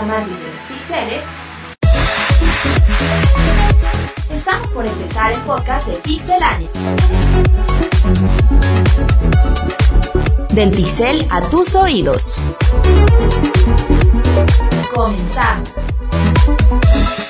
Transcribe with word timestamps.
amantes 0.00 0.34
de 0.38 0.46
los 0.46 0.62
pixeles, 0.62 1.22
estamos 4.32 4.68
por 4.72 4.86
empezar 4.86 5.32
el 5.32 5.40
podcast 5.40 5.88
de 5.88 5.94
Pixelania. 5.96 6.70
Del 10.54 10.70
pixel 10.70 11.26
a 11.28 11.42
tus 11.42 11.74
oídos. 11.74 12.40
Comenzamos. 14.94 15.70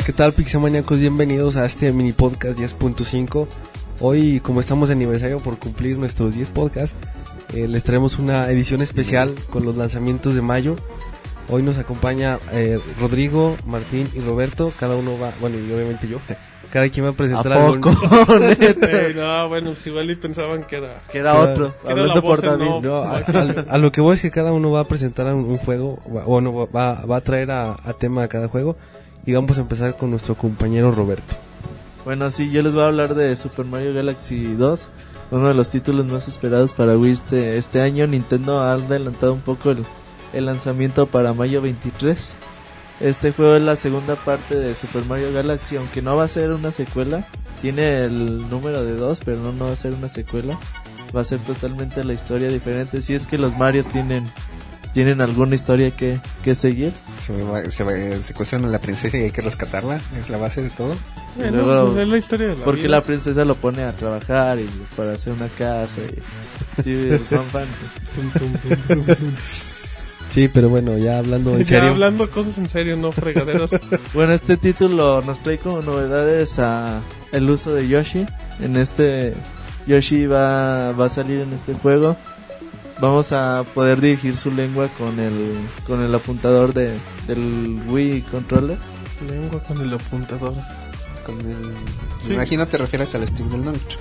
¿Qué 0.06 0.12
tal 0.12 0.32
Pixelmaníacos? 0.32 1.00
Bienvenidos 1.00 1.56
a 1.56 1.66
este 1.66 1.92
mini 1.92 2.12
podcast 2.12 2.56
10.5. 2.56 3.48
Hoy, 4.00 4.38
como 4.40 4.60
estamos 4.60 4.90
de 4.90 4.94
aniversario 4.94 5.38
por 5.38 5.58
cumplir 5.58 5.98
nuestros 5.98 6.36
10 6.36 6.50
podcasts, 6.50 6.94
eh, 7.52 7.66
les 7.66 7.82
traemos 7.82 8.20
una 8.20 8.48
edición 8.48 8.80
especial 8.80 9.34
con 9.50 9.64
los 9.64 9.76
lanzamientos 9.76 10.36
de 10.36 10.42
mayo. 10.42 10.76
Hoy 11.50 11.62
nos 11.62 11.76
acompaña 11.78 12.38
eh, 12.52 12.78
Rodrigo, 13.00 13.56
Martín 13.66 14.08
y 14.14 14.20
Roberto. 14.20 14.72
Cada 14.78 14.94
uno 14.96 15.18
va, 15.18 15.32
bueno, 15.40 15.56
y 15.58 15.72
obviamente 15.72 16.06
yo. 16.08 16.18
Cada 16.72 16.88
quien 16.88 17.04
va 17.06 17.10
a 17.10 17.14
presentar 17.14 17.52
¿A 17.52 17.66
algún- 17.66 17.80
poco? 17.80 18.00
Ey, 18.86 19.14
no, 19.16 19.48
bueno, 19.48 19.74
si 19.74 19.90
igual 19.90 20.08
y 20.10 20.14
pensaban 20.14 20.62
que 20.64 20.76
era. 20.76 21.02
que 21.10 21.18
era 21.18 21.34
otro. 21.34 21.74
Que 21.82 21.90
era 21.90 22.02
Hablando 22.02 22.14
la 22.14 22.22
por. 22.22 22.58
No, 22.82 22.96
a, 23.02 23.16
a- 23.18 23.64
a 23.74 23.78
lo 23.78 23.90
que 23.90 24.00
voy 24.00 24.14
es 24.14 24.22
que 24.22 24.30
cada 24.30 24.52
uno 24.52 24.70
va 24.70 24.80
a 24.80 24.84
presentar 24.84 25.26
un, 25.34 25.44
un 25.46 25.58
juego, 25.58 25.98
va- 26.14 26.24
o 26.26 26.40
no, 26.40 26.68
va, 26.68 27.04
va 27.04 27.16
a 27.16 27.20
traer 27.22 27.50
a, 27.50 27.72
a 27.72 27.92
tema 27.94 28.22
a 28.22 28.28
cada 28.28 28.46
juego. 28.46 28.76
Y 29.26 29.32
vamos 29.34 29.58
a 29.58 29.62
empezar 29.62 29.96
con 29.96 30.10
nuestro 30.12 30.36
compañero 30.36 30.92
Roberto. 30.92 31.34
Bueno, 32.04 32.30
sí, 32.30 32.50
yo 32.50 32.62
les 32.62 32.72
voy 32.74 32.84
a 32.84 32.86
hablar 32.86 33.14
de 33.16 33.34
Super 33.36 33.64
Mario 33.66 33.92
Galaxy 33.92 34.54
2. 34.54 34.88
Uno 35.32 35.48
de 35.48 35.54
los 35.54 35.70
títulos 35.70 36.06
más 36.06 36.26
esperados 36.28 36.72
para 36.72 36.96
Wii 36.96 37.12
este, 37.12 37.58
este 37.58 37.80
año. 37.80 38.06
Nintendo 38.06 38.60
ha 38.60 38.72
adelantado 38.72 39.32
un 39.34 39.40
poco 39.40 39.72
el, 39.72 39.82
el 40.32 40.46
lanzamiento 40.46 41.06
para 41.06 41.32
mayo 41.34 41.60
23. 41.62 42.34
Este 43.00 43.32
juego 43.32 43.56
es 43.56 43.62
la 43.62 43.76
segunda 43.76 44.14
parte 44.14 44.54
de 44.56 44.74
Super 44.74 45.04
Mario 45.06 45.32
Galaxy, 45.32 45.76
aunque 45.76 46.02
no 46.02 46.16
va 46.16 46.24
a 46.24 46.28
ser 46.28 46.52
una 46.52 46.70
secuela. 46.70 47.24
Tiene 47.62 48.04
el 48.04 48.48
número 48.48 48.84
de 48.84 48.94
2, 48.94 49.20
pero 49.24 49.38
no, 49.38 49.52
no 49.52 49.66
va 49.66 49.72
a 49.72 49.76
ser 49.76 49.94
una 49.94 50.08
secuela. 50.08 50.58
Va 51.16 51.22
a 51.22 51.24
ser 51.24 51.38
totalmente 51.40 52.04
la 52.04 52.12
historia 52.12 52.48
diferente. 52.48 53.00
Si 53.02 53.14
es 53.14 53.26
que 53.26 53.38
los 53.38 53.56
Marios 53.56 53.86
tienen, 53.86 54.30
tienen 54.94 55.20
alguna 55.22 55.54
historia 55.54 55.90
que, 55.96 56.20
que 56.44 56.54
seguir. 56.54 56.92
Se, 57.26 57.32
va- 57.42 57.70
se, 57.70 57.84
va- 57.84 58.22
secuestran 58.22 58.64
a 58.66 58.68
la 58.68 58.78
princesa 58.80 59.16
y 59.16 59.22
hay 59.24 59.30
que 59.30 59.40
rescatarla. 59.42 59.98
Es 60.20 60.28
la 60.30 60.36
base 60.36 60.62
de 60.62 60.70
todo. 60.70 60.94
Bueno, 61.36 61.62
luego- 61.62 61.92
pues 61.92 62.02
es 62.02 62.08
la 62.08 62.18
historia 62.18 62.46
de 62.48 62.56
la 62.56 62.64
Porque 62.64 62.82
vida. 62.82 62.90
la 62.90 63.02
princesa 63.02 63.44
lo 63.46 63.54
pone 63.54 63.82
a 63.82 63.92
trabajar 63.92 64.58
y 64.58 64.68
para 64.96 65.12
hacer 65.12 65.32
una 65.32 65.48
casa. 65.48 66.00
Y, 66.02 66.82
sí, 66.82 66.92
Sí, 70.32 70.48
pero 70.48 70.68
bueno, 70.68 70.96
ya 70.98 71.18
hablando 71.18 71.52
en 71.52 71.58
Ya 71.64 71.64
serio. 71.64 71.90
hablando 71.90 72.30
cosas 72.30 72.56
en 72.58 72.68
serio, 72.68 72.96
no 72.96 73.10
fregaderas. 73.12 73.70
Bueno, 74.14 74.32
este 74.32 74.56
título 74.56 75.22
nos 75.26 75.40
trae 75.42 75.58
como 75.58 75.80
novedades 75.82 76.58
a 76.58 77.00
el 77.32 77.48
uso 77.50 77.74
de 77.74 77.88
Yoshi. 77.88 78.26
En 78.60 78.76
este 78.76 79.34
Yoshi 79.86 80.26
va, 80.26 80.92
va 80.92 81.06
a 81.06 81.08
salir 81.08 81.40
en 81.40 81.52
este 81.52 81.74
juego. 81.74 82.16
Vamos 83.00 83.32
a 83.32 83.64
poder 83.74 84.00
dirigir 84.00 84.36
su 84.36 84.50
lengua 84.50 84.88
con 84.98 85.18
el 85.18 85.32
con 85.86 86.02
el 86.02 86.14
apuntador 86.14 86.74
de, 86.74 86.92
del 87.26 87.80
Wii 87.88 88.22
controller. 88.30 88.76
Lengua 89.28 89.60
con 89.62 89.80
el 89.80 89.92
apuntador. 89.94 90.54
Con 91.24 91.40
el, 91.40 91.56
Sí. 92.26 92.34
Imagino 92.34 92.68
te 92.68 92.76
refieres 92.76 93.14
al 93.14 93.26
stick 93.26 93.46
del 93.46 93.64
nunchuck. 93.64 94.00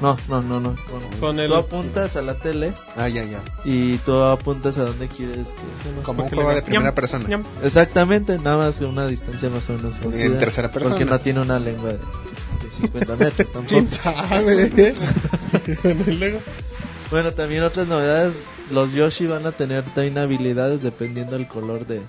No, 0.00 0.16
no, 0.28 0.40
no, 0.40 0.60
no. 0.60 0.76
Con 1.20 1.38
el- 1.38 1.48
Tú 1.48 1.54
apuntas 1.56 2.16
a 2.16 2.22
la 2.22 2.34
tele 2.34 2.72
Ah, 2.96 3.08
ya, 3.08 3.22
ya. 3.24 3.42
y 3.64 3.98
tú 3.98 4.16
apuntas 4.16 4.78
a 4.78 4.84
donde 4.84 5.08
quieres 5.08 5.50
que 5.50 6.02
Como 6.02 6.22
un 6.24 6.28
juego 6.30 6.54
de 6.54 6.62
primera 6.62 6.94
persona. 6.94 7.28
Exactamente, 7.62 8.38
nada 8.38 8.56
más 8.56 8.80
una 8.80 9.06
distancia 9.06 9.50
más 9.50 9.68
o 9.68 9.74
menos 9.74 9.96
En 10.02 10.38
tercera 10.38 10.70
persona. 10.70 10.94
Porque 10.94 11.04
no 11.04 11.18
tiene 11.18 11.40
una 11.40 11.58
lengua 11.58 11.90
de, 11.90 11.98
de 11.98 12.70
50 12.78 13.16
metros 13.16 13.52
tampoco. 13.52 13.68
¿Quién 13.68 13.90
sabe? 13.90 14.94
Bueno, 17.10 17.32
también 17.32 17.64
otras 17.64 17.88
novedades, 17.88 18.34
los 18.70 18.92
Yoshi 18.92 19.26
van 19.26 19.44
a 19.44 19.50
tener 19.52 19.82
también 19.86 20.16
habilidades 20.18 20.80
dependiendo 20.82 21.32
del 21.36 21.48
color 21.48 21.84
de, 21.86 22.02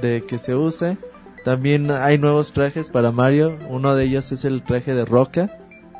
de 0.00 0.24
que 0.24 0.38
se 0.38 0.54
use. 0.54 0.96
También 1.44 1.90
hay 1.90 2.16
nuevos 2.18 2.52
trajes 2.54 2.88
para 2.88 3.12
Mario, 3.12 3.58
uno 3.68 3.94
de 3.94 4.04
ellos 4.04 4.32
es 4.32 4.44
el 4.46 4.62
traje 4.62 4.94
de 4.94 5.04
roca 5.04 5.50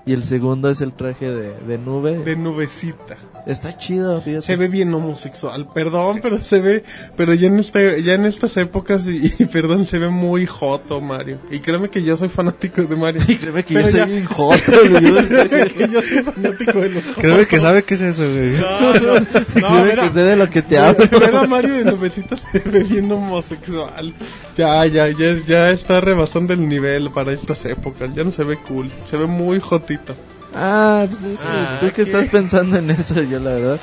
y 0.04 0.12
el 0.12 0.24
segundo 0.24 0.70
es 0.70 0.80
el 0.80 0.92
traje 0.92 1.30
de, 1.30 1.52
de 1.60 1.78
nube. 1.78 2.18
De 2.18 2.36
nubecita. 2.36 3.16
Está 3.46 3.76
chido, 3.76 4.20
fíjate. 4.20 4.46
Se 4.46 4.56
ve 4.56 4.68
bien 4.68 4.92
homosexual, 4.94 5.66
perdón, 5.74 6.20
pero 6.22 6.40
se 6.40 6.60
ve, 6.60 6.84
pero 7.16 7.34
ya 7.34 7.48
en 7.48 7.58
este, 7.58 8.02
ya 8.02 8.14
en 8.14 8.24
estas 8.26 8.56
épocas 8.56 9.08
y, 9.08 9.34
y 9.38 9.44
perdón, 9.46 9.84
se 9.84 9.98
ve 9.98 10.08
muy 10.08 10.46
joto 10.46 11.00
Mario. 11.00 11.38
Y 11.50 11.58
créeme 11.58 11.88
que 11.88 12.02
yo 12.02 12.16
soy 12.16 12.28
fanático 12.28 12.82
de 12.82 12.96
Mario. 12.96 13.22
Y 13.26 13.36
créeme 13.36 13.64
que 13.64 13.74
Pero 13.74 13.86
yo 13.86 13.92
soy 13.92 14.10
bien 14.10 14.24
joto, 14.26 14.62
que 14.72 15.88
yo 15.92 16.02
soy 16.02 16.22
fanático 16.22 16.80
de 16.80 16.88
los 16.90 17.04
Créeme 17.04 17.46
que 17.46 17.56
jotos. 17.56 17.62
sabe 17.62 17.82
qué 17.82 17.94
es 17.94 18.00
eso, 18.00 18.22
güey. 18.22 18.50
No, 18.52 18.92
no, 19.00 19.20
no, 19.20 19.26
Créeme 19.54 19.84
mira, 19.84 20.02
que 20.04 20.14
sé 20.14 20.20
de 20.20 20.36
lo 20.36 20.50
que 20.50 20.62
te 20.62 20.78
hablo. 20.78 21.08
Ver 21.18 21.36
a 21.36 21.46
Mario 21.46 21.84
de 21.84 22.10
se 22.10 22.58
ve 22.64 22.82
bien 22.84 23.10
homosexual. 23.10 24.14
Ya, 24.56 24.84
ya, 24.86 25.08
ya, 25.08 25.38
ya 25.46 25.70
está 25.70 26.00
rebasando 26.00 26.52
el 26.52 26.68
nivel 26.68 27.10
para 27.10 27.32
estas 27.32 27.64
épocas. 27.64 28.10
Ya 28.14 28.24
no 28.24 28.30
se 28.30 28.44
ve 28.44 28.56
cool, 28.58 28.90
se 29.04 29.16
ve 29.16 29.26
muy 29.26 29.58
jotito. 29.60 30.14
Ah, 30.54 31.04
pues 31.08 31.24
es 31.24 31.38
que 31.38 31.44
Ah, 31.46 31.78
tú 31.80 31.90
que 31.92 32.02
estás 32.02 32.26
pensando 32.28 32.76
en 32.76 32.90
eso, 32.90 33.22
yo 33.22 33.38
la 33.40 33.50
verdad. 33.54 33.80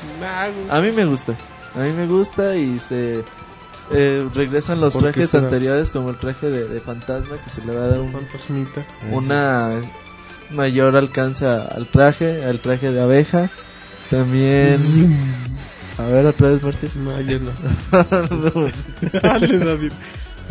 A 0.70 0.80
mí 0.82 0.92
me 0.92 1.06
gusta. 1.06 1.34
A 1.76 1.80
mí 1.80 1.92
me 1.94 2.06
gusta 2.08 2.56
y 2.56 2.80
se 2.80 3.24
eh, 3.92 4.28
regresan 4.34 4.80
los 4.80 4.94
¿Por 4.94 5.04
qué 5.06 5.12
trajes 5.14 5.30
será? 5.32 5.44
anteriores 5.46 5.90
como 5.90 6.10
el 6.12 6.18
traje 6.18 6.50
de, 6.50 6.68
de 6.68 6.80
fantasma 6.80 7.38
que 7.44 7.50
se 7.50 7.64
le 7.66 7.76
va 7.76 7.86
a 7.86 7.88
dar 7.88 8.00
un- 8.00 8.12
Fantasmita. 8.12 8.86
una 9.12 9.72
mayor 10.52 10.96
alcance 10.96 11.46
al 11.46 11.88
traje, 11.88 12.44
al 12.44 12.60
traje 12.60 12.92
de 12.92 13.02
abeja. 13.02 13.50
También 14.10 14.80
a 15.98 16.04
ver 16.04 16.26
otra 16.26 16.50
vez 16.50 16.64
Martín. 16.64 16.90
No, 17.04 17.20
yo 17.22 17.40
no. 17.40 17.52
Dale, 19.22 19.60
David. 19.60 19.92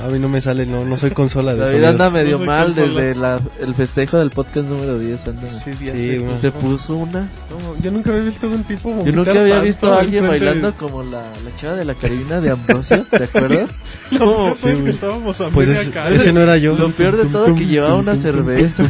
A 0.00 0.06
mí 0.06 0.18
no 0.20 0.28
me 0.28 0.40
sale, 0.40 0.64
no, 0.64 0.84
no 0.84 0.96
soy 0.96 1.10
consola 1.10 1.54
de 1.54 1.60
David 1.60 1.82
anda 1.84 2.08
medio 2.08 2.38
No 2.38 2.46
mal 2.46 2.66
consola. 2.66 2.86
desde 3.02 3.14
la, 3.20 3.40
el 3.60 3.74
festejo 3.74 4.18
del 4.18 4.30
podcast 4.30 4.68
número 4.68 4.96
10 4.96 5.26
anda. 5.26 5.50
Sí, 5.50 5.72
Sí, 5.76 6.18
bueno. 6.18 6.36
Se 6.36 6.52
puso 6.52 6.94
una. 6.96 7.22
No, 7.22 7.82
yo 7.82 7.90
nunca 7.90 8.10
había 8.10 8.22
visto 8.22 8.46
a 8.46 8.50
un 8.50 8.62
tipo 8.62 9.04
Yo 9.04 9.10
nunca 9.12 9.32
había 9.32 9.54
tanto 9.54 9.64
visto 9.64 9.92
a 9.92 9.98
alguien 10.00 10.22
de- 10.22 10.28
bailando 10.28 10.72
como 10.74 11.02
la, 11.02 11.22
la 11.22 11.56
chava 11.56 11.74
de 11.74 11.84
la 11.84 11.94
caribina 11.94 12.40
de 12.40 12.50
Ambrosio, 12.50 13.04
¿te 13.10 13.24
acuerdas? 13.24 13.70
Lo 14.12 14.18
peor 14.18 14.52
Sí, 14.54 14.58
fue 14.60 14.84
que 14.84 14.90
estábamos 14.90 15.40
a 15.40 15.48
Pues 15.48 15.68
es- 15.68 15.90
ese 16.12 16.32
no 16.32 16.40
era 16.42 16.56
yo. 16.58 16.76
Lo 16.78 16.90
peor 16.90 17.16
de 17.16 17.24
todo 17.24 17.54
que 17.56 17.66
llevaba 17.66 17.96
una 17.96 18.14
cerveza. 18.14 18.84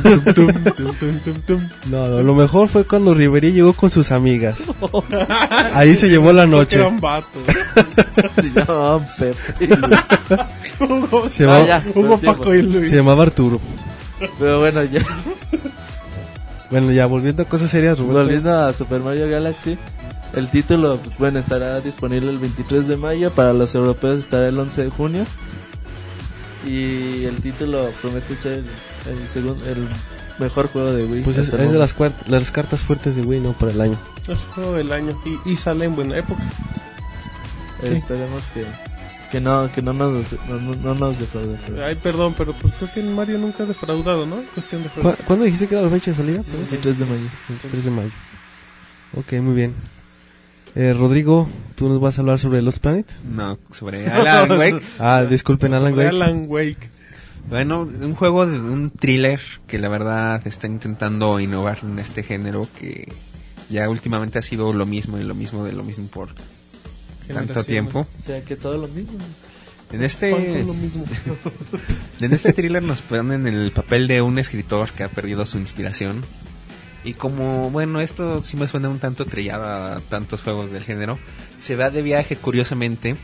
No, 1.91 2.07
no, 2.07 2.23
lo 2.23 2.35
mejor 2.35 2.69
fue 2.69 2.85
cuando 2.85 3.15
Rivería 3.15 3.51
llegó 3.51 3.73
con 3.73 3.91
sus 3.91 4.13
amigas. 4.13 4.59
Ahí 5.73 5.95
se 5.97 6.09
llevó 6.09 6.33
la 6.35 6.47
noche. 6.47 6.77
eran 6.77 7.01
vatos. 7.01 7.43
Se 8.35 8.51
llamaban 8.51 9.07
Pepe. 9.19 9.67
Hugo, 10.99 11.29
Se 11.31 11.45
Ah, 11.45 11.47
llamaba, 11.47 11.67
ya, 11.67 11.85
Hugo, 11.95 12.09
no 12.09 12.19
tiempo. 12.19 12.39
Paco 12.39 12.55
y 12.55 12.63
Luis. 12.63 12.91
se 12.91 12.97
llamaba 12.97 13.23
Arturo. 13.25 13.61
Pero 14.39 14.59
bueno, 14.61 14.83
ya 14.85 15.03
Bueno, 16.71 16.93
ya 16.93 17.07
volviendo 17.07 17.43
a 17.43 17.47
cosas 17.47 17.71
serias, 17.71 17.99
Roberto. 17.99 18.19
volviendo 18.23 18.55
a 18.67 18.73
Super 18.73 19.01
Mario 19.01 19.29
Galaxy. 19.29 19.79
El 20.35 20.49
título, 20.51 20.99
pues 21.03 21.17
bueno, 21.19 21.39
estará 21.39 21.81
disponible 21.81 22.31
el 22.31 22.39
23 22.39 22.87
de 22.87 22.97
mayo. 22.99 23.31
Para 23.33 23.53
los 23.55 23.75
europeos 23.75 24.19
estará 24.19 24.49
el 24.49 24.59
11 24.59 24.85
de 24.85 24.91
junio. 24.91 25.25
Y 26.67 27.25
el 27.25 27.37
título 27.41 27.89
promete 28.03 28.37
ser 28.37 28.65
el, 29.09 29.27
segundo, 29.27 29.65
el 29.67 29.89
mejor 30.39 30.69
juego 30.69 30.93
de 30.93 31.05
Wii. 31.05 31.23
Pues 31.23 31.39
es, 31.39 31.49
es 31.53 31.73
de 31.73 31.79
las, 31.79 31.95
las 32.27 32.51
cartas 32.51 32.81
fuertes 32.81 33.17
de 33.17 33.23
Wii, 33.23 33.41
¿no? 33.41 33.53
Para 33.55 33.73
el 33.73 33.81
año. 33.81 33.97
Es 34.29 34.41
juego 34.55 34.75
del 34.75 34.93
año. 34.93 35.19
Y, 35.47 35.53
y 35.53 35.57
sale 35.57 35.87
en 35.87 35.97
buena 35.97 36.19
época. 36.19 36.43
Eh, 37.83 37.95
Esperemos 37.97 38.51
que, 38.51 38.65
que 39.31 39.41
no 39.41 39.71
que 39.75 39.83
no 39.83 39.93
nos, 39.93 40.33
no, 40.49 40.61
no- 40.61 40.75
no 40.75 40.95
nos 40.95 41.19
defrauden. 41.19 41.59
pero- 41.67 41.85
Ay, 41.85 41.95
perdón, 41.97 42.35
pero 42.37 42.53
pues 42.55 42.75
creo 42.75 42.91
que 42.95 43.03
Mario 43.03 43.39
nunca 43.39 43.63
ha 43.65 43.67
defraudado, 43.67 44.27
¿no? 44.27 44.37
Cuestión 44.55 44.83
de 44.83 44.89
¿Cu- 44.89 45.15
¿Cuándo 45.27 45.45
dijiste 45.45 45.67
que 45.69 45.75
era 45.75 45.83
la 45.85 45.91
fecha 45.91 46.11
de 46.13 46.17
salida? 46.17 46.43
Perdón. 46.43 46.67
23 46.71 46.99
de 46.99 47.05
mayo. 47.05 47.29
3 47.71 47.85
de 47.85 47.91
mayo. 47.91 48.11
Ok, 49.17 49.33
muy 49.43 49.55
bien. 49.55 49.75
Eh, 50.75 50.93
Rodrigo, 50.93 51.49
¿tú 51.77 51.89
nos 51.89 52.01
vas 52.01 52.19
a 52.19 52.21
hablar 52.21 52.39
sobre 52.39 52.63
Lost 52.63 52.79
Planet? 52.79 53.07
No, 53.25 53.59
sobre 53.73 54.07
Alan 54.09 54.51
Wake. 54.59 54.83
Ah, 54.99 55.25
disculpen, 55.25 55.75
Alan 55.75 55.95
Wake. 55.95 56.09
Alan 56.09 56.45
Wake. 56.47 56.91
Bueno, 57.49 57.83
un 57.83 58.15
juego, 58.15 58.47
de 58.47 58.59
un 58.61 58.91
thriller 58.91 59.41
que 59.67 59.79
la 59.79 59.89
verdad 59.89 60.47
está 60.47 60.67
intentando 60.67 61.41
innovar 61.41 61.79
en 61.83 61.99
este 61.99 62.23
género 62.23 62.69
que 62.79 63.09
ya 63.71 63.89
últimamente 63.89 64.39
ha 64.39 64.43
sido 64.43 64.73
lo 64.75 64.85
mismo 64.85 65.19
y 65.19 65.25
lo 65.25 65.35
mismo 65.35 65.65
de 65.65 65.73
lo 65.73 65.83
mismo 65.83 66.07
por 66.09 66.29
tanto 67.29 67.65
tiempo. 67.65 68.01
O 68.01 68.27
sea 68.27 68.43
que 68.43 68.57
todo 68.57 68.79
lo 68.79 68.89
mismo. 68.89 69.19
En 69.93 70.05
este, 70.05 70.31
lo 70.65 70.75
mismo. 70.75 71.05
en 72.21 72.33
este 72.33 72.53
thriller 72.53 72.83
nos 72.83 73.01
ponen 73.01 73.47
en 73.47 73.55
el 73.55 73.73
papel 73.73 74.07
de 74.07 74.21
un 74.21 74.39
escritor 74.39 74.91
que 74.91 75.05
ha 75.05 75.09
perdido 75.09 75.47
su 75.47 75.59
inspiración. 75.59 76.23
Y 77.05 77.15
como, 77.15 77.71
bueno, 77.71 78.01
esto 78.01 78.43
sí 78.43 78.57
me 78.57 78.69
suena 78.69 78.89
un 78.89 78.99
tanto 78.99 79.25
trillado 79.25 79.65
a 79.65 80.01
tantos 80.11 80.43
juegos 80.43 80.71
del 80.71 80.85
género, 80.85 81.19
se 81.59 81.77
va 81.77 81.91
de 81.91 82.03
viaje 82.03 82.37
curiosamente 82.37 83.17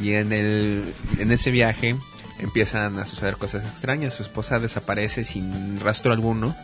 Y 0.00 0.12
en, 0.12 0.32
el, 0.32 0.84
en 1.18 1.32
ese 1.32 1.50
viaje 1.50 1.96
empiezan 2.38 2.98
a 2.98 3.06
suceder 3.06 3.36
cosas 3.36 3.64
extrañas. 3.64 4.14
Su 4.14 4.22
esposa 4.22 4.60
desaparece 4.60 5.24
sin 5.24 5.80
rastro 5.80 6.12
alguno. 6.12 6.54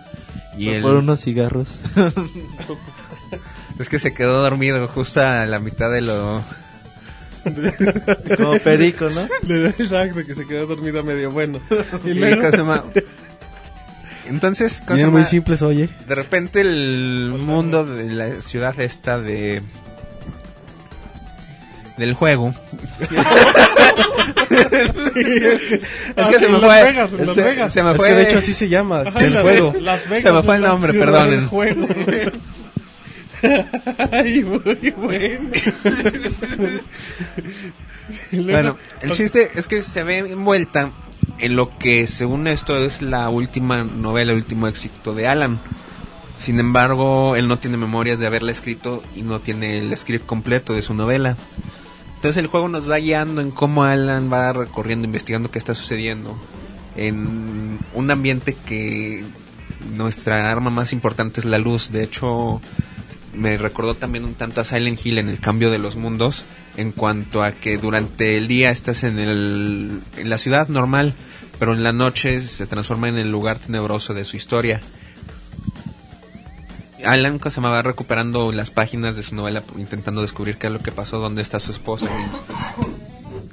Y 0.56 0.68
él, 0.68 0.82
Por 0.82 0.96
unos 0.96 1.20
cigarros. 1.20 1.80
es 3.78 3.88
que 3.88 3.98
se 3.98 4.14
quedó 4.14 4.42
dormido 4.42 4.86
justo 4.88 5.20
a 5.20 5.44
la 5.46 5.58
mitad 5.58 5.90
de 5.90 6.00
lo... 6.02 6.42
Como 8.36 8.58
perico, 8.60 9.10
¿no? 9.10 9.20
Exacto, 9.66 10.24
que 10.26 10.34
se 10.34 10.46
quedó 10.46 10.66
dormido 10.66 11.04
medio 11.04 11.30
bueno. 11.30 11.60
Y 12.04 12.14
luego, 12.14 12.50
¿cómo 12.56 12.82
se? 12.94 13.04
Entonces, 14.28 14.80
¿cómo 14.80 14.96
se 14.96 15.02
Bien, 15.04 15.12
muy 15.12 15.24
simples, 15.24 15.60
oye. 15.60 15.90
de 16.08 16.14
repente 16.14 16.62
el 16.62 17.34
mundo 17.38 17.84
de 17.84 18.04
la 18.10 18.40
ciudad 18.40 18.80
esta 18.80 19.18
de 19.18 19.60
del 21.98 22.14
juego 22.14 22.52
es 26.16 26.26
que 26.26 26.38
se 26.38 26.46
en 26.46 26.52
me 26.52 26.58
Las 26.58 26.70
fue 26.70 26.82
Vegas, 26.82 27.10
en 27.12 27.26
Las 27.26 27.34
se, 27.34 27.42
Vegas. 27.42 27.72
se 27.72 27.82
me 27.82 27.90
Es 27.92 27.96
fue 27.96 28.08
que 28.08 28.14
de 28.14 28.22
hecho 28.24 28.38
así 28.38 28.52
se 28.52 28.68
llama, 28.68 29.02
Ajá, 29.06 29.24
el 29.24 29.34
la- 29.34 29.42
juego. 29.42 29.74
Las 29.80 30.08
Vegas 30.08 30.22
Se 30.24 30.32
me 30.32 30.42
fue 30.42 30.54
es 30.56 30.60
el 30.62 30.66
nombre, 30.68 30.92
perdonen. 30.94 31.48
Ay, 34.12 34.44
muy 34.44 34.90
bueno. 34.96 35.50
Bueno, 38.32 38.76
el 39.00 39.12
chiste 39.12 39.50
es 39.54 39.66
que 39.68 39.82
se 39.82 40.02
ve 40.02 40.18
envuelta 40.18 40.92
en 41.38 41.56
lo 41.56 41.76
que 41.78 42.06
según 42.06 42.46
esto 42.46 42.76
es 42.76 43.02
la 43.02 43.28
última 43.28 43.84
novela, 43.84 44.32
el 44.32 44.38
último 44.38 44.68
éxito 44.68 45.14
de 45.14 45.26
Alan. 45.26 45.58
Sin 46.38 46.60
embargo, 46.60 47.36
él 47.36 47.48
no 47.48 47.58
tiene 47.58 47.76
memorias 47.76 48.18
de 48.18 48.26
haberla 48.26 48.52
escrito 48.52 49.02
y 49.16 49.22
no 49.22 49.40
tiene 49.40 49.78
el 49.78 49.96
script 49.96 50.26
completo 50.26 50.74
de 50.74 50.82
su 50.82 50.94
novela. 50.94 51.36
Entonces 52.16 52.42
el 52.42 52.46
juego 52.46 52.68
nos 52.68 52.90
va 52.90 52.98
guiando 52.98 53.40
en 53.40 53.50
cómo 53.50 53.84
Alan 53.84 54.32
va 54.32 54.52
recorriendo, 54.52 55.06
investigando 55.06 55.50
qué 55.50 55.58
está 55.58 55.74
sucediendo 55.74 56.36
en 56.96 57.78
un 57.92 58.10
ambiente 58.10 58.56
que 58.66 59.24
nuestra 59.96 60.50
arma 60.50 60.70
más 60.70 60.92
importante 60.92 61.40
es 61.40 61.46
la 61.46 61.58
luz. 61.58 61.90
De 61.90 62.02
hecho, 62.02 62.60
me 63.34 63.56
recordó 63.56 63.94
también 63.94 64.24
un 64.24 64.34
tanto 64.34 64.60
a 64.60 64.64
Silent 64.64 65.04
Hill 65.04 65.18
en 65.18 65.28
el 65.28 65.40
cambio 65.40 65.70
de 65.70 65.78
los 65.78 65.96
mundos 65.96 66.44
en 66.76 66.92
cuanto 66.92 67.42
a 67.42 67.52
que 67.52 67.78
durante 67.78 68.36
el 68.36 68.48
día 68.48 68.70
estás 68.70 69.04
en, 69.04 69.18
el, 69.18 70.00
en 70.16 70.28
la 70.28 70.38
ciudad 70.38 70.68
normal, 70.68 71.14
pero 71.58 71.72
en 71.72 71.82
la 71.82 71.92
noche 71.92 72.40
se 72.40 72.66
transforma 72.66 73.08
en 73.08 73.18
el 73.18 73.30
lugar 73.30 73.58
tenebroso 73.58 74.14
de 74.14 74.24
su 74.24 74.36
historia. 74.36 74.80
Alan 77.04 77.38
se 77.50 77.60
va 77.60 77.82
recuperando 77.82 78.50
las 78.50 78.70
páginas 78.70 79.14
de 79.14 79.22
su 79.22 79.34
novela 79.34 79.62
intentando 79.76 80.22
descubrir 80.22 80.56
qué 80.56 80.68
es 80.68 80.72
lo 80.72 80.80
que 80.80 80.90
pasó, 80.90 81.18
dónde 81.18 81.42
está 81.42 81.60
su 81.60 81.70
esposa 81.70 82.08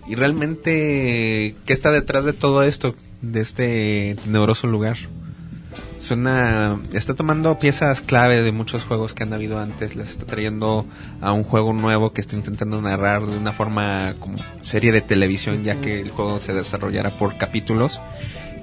y, 0.08 0.12
y 0.12 0.16
realmente 0.16 1.56
qué 1.66 1.74
está 1.74 1.92
detrás 1.92 2.24
de 2.24 2.34
todo 2.34 2.64
esto, 2.64 2.96
de 3.22 3.42
este 3.42 4.16
tenebroso 4.24 4.68
lugar. 4.68 4.98
Suena, 6.02 6.80
está 6.94 7.14
tomando 7.14 7.60
piezas 7.60 8.02
clave 8.02 8.42
de 8.42 8.52
muchos 8.52 8.84
juegos 8.86 9.14
que 9.14 9.22
han 9.24 9.34
habido 9.34 9.60
antes, 9.60 9.96
las 9.96 10.10
está 10.10 10.26
trayendo 10.26 10.86
a 11.22 11.32
un 11.32 11.44
juego 11.44 11.74
nuevo 11.74 12.12
que 12.12 12.22
está 12.22 12.36
intentando 12.36 12.82
narrar 12.82 13.26
de 13.26 13.38
una 13.38 13.54
forma 13.54 14.16
como 14.20 14.40
serie 14.62 14.92
de 14.92 15.02
televisión, 15.02 15.64
ya 15.64 15.76
que 15.80 16.00
el 16.02 16.10
juego 16.10 16.40
se 16.40 16.54
desarrollará 16.54 17.12
por 17.12 17.38
capítulos. 17.38 18.02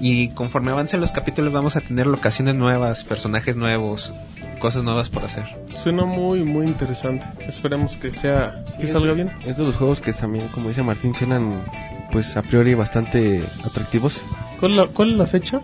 Y 0.01 0.29
conforme 0.29 0.71
avancen 0.71 0.99
los 1.01 1.11
capítulos 1.11 1.53
vamos 1.53 1.75
a 1.75 1.81
tener 1.81 2.07
locaciones 2.07 2.55
nuevas, 2.55 3.03
personajes 3.05 3.55
nuevos, 3.55 4.13
cosas 4.59 4.83
nuevas 4.83 5.09
por 5.09 5.23
hacer. 5.23 5.45
Suena 5.75 6.05
muy, 6.05 6.43
muy 6.43 6.67
interesante. 6.67 7.25
Esperemos 7.47 7.97
que 7.97 8.11
sea, 8.13 8.65
que 8.79 8.87
Sí, 8.87 8.91
salga 8.93 9.11
es- 9.11 9.15
bien. 9.15 9.31
Es 9.45 9.57
de 9.57 9.63
los 9.63 9.75
juegos 9.75 10.01
que 10.01 10.11
también, 10.13 10.47
como 10.49 10.67
dice 10.69 10.83
Martín, 10.83 11.15
suenan 11.15 11.63
pues 12.11 12.35
a 12.37 12.41
priori 12.41 12.73
bastante 12.73 13.43
atractivos. 13.63 14.21
¿Cuál, 14.59 14.71
es 14.71 14.77
la- 14.77 14.87
cuál 14.87 15.11
es 15.11 15.17
la 15.17 15.25
fecha? 15.25 15.61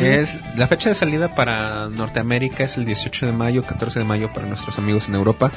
Es 0.00 0.38
la 0.56 0.66
fecha 0.66 0.88
de 0.88 0.94
salida 0.94 1.34
para 1.34 1.88
Norteamérica 1.90 2.64
es 2.64 2.76
el 2.78 2.84
18 2.86 3.26
de 3.26 3.32
mayo, 3.32 3.62
14 3.64 3.98
de 3.98 4.04
mayo 4.04 4.32
para 4.32 4.46
nuestros 4.46 4.78
amigos 4.78 5.08
en 5.08 5.14
Europa. 5.14 5.50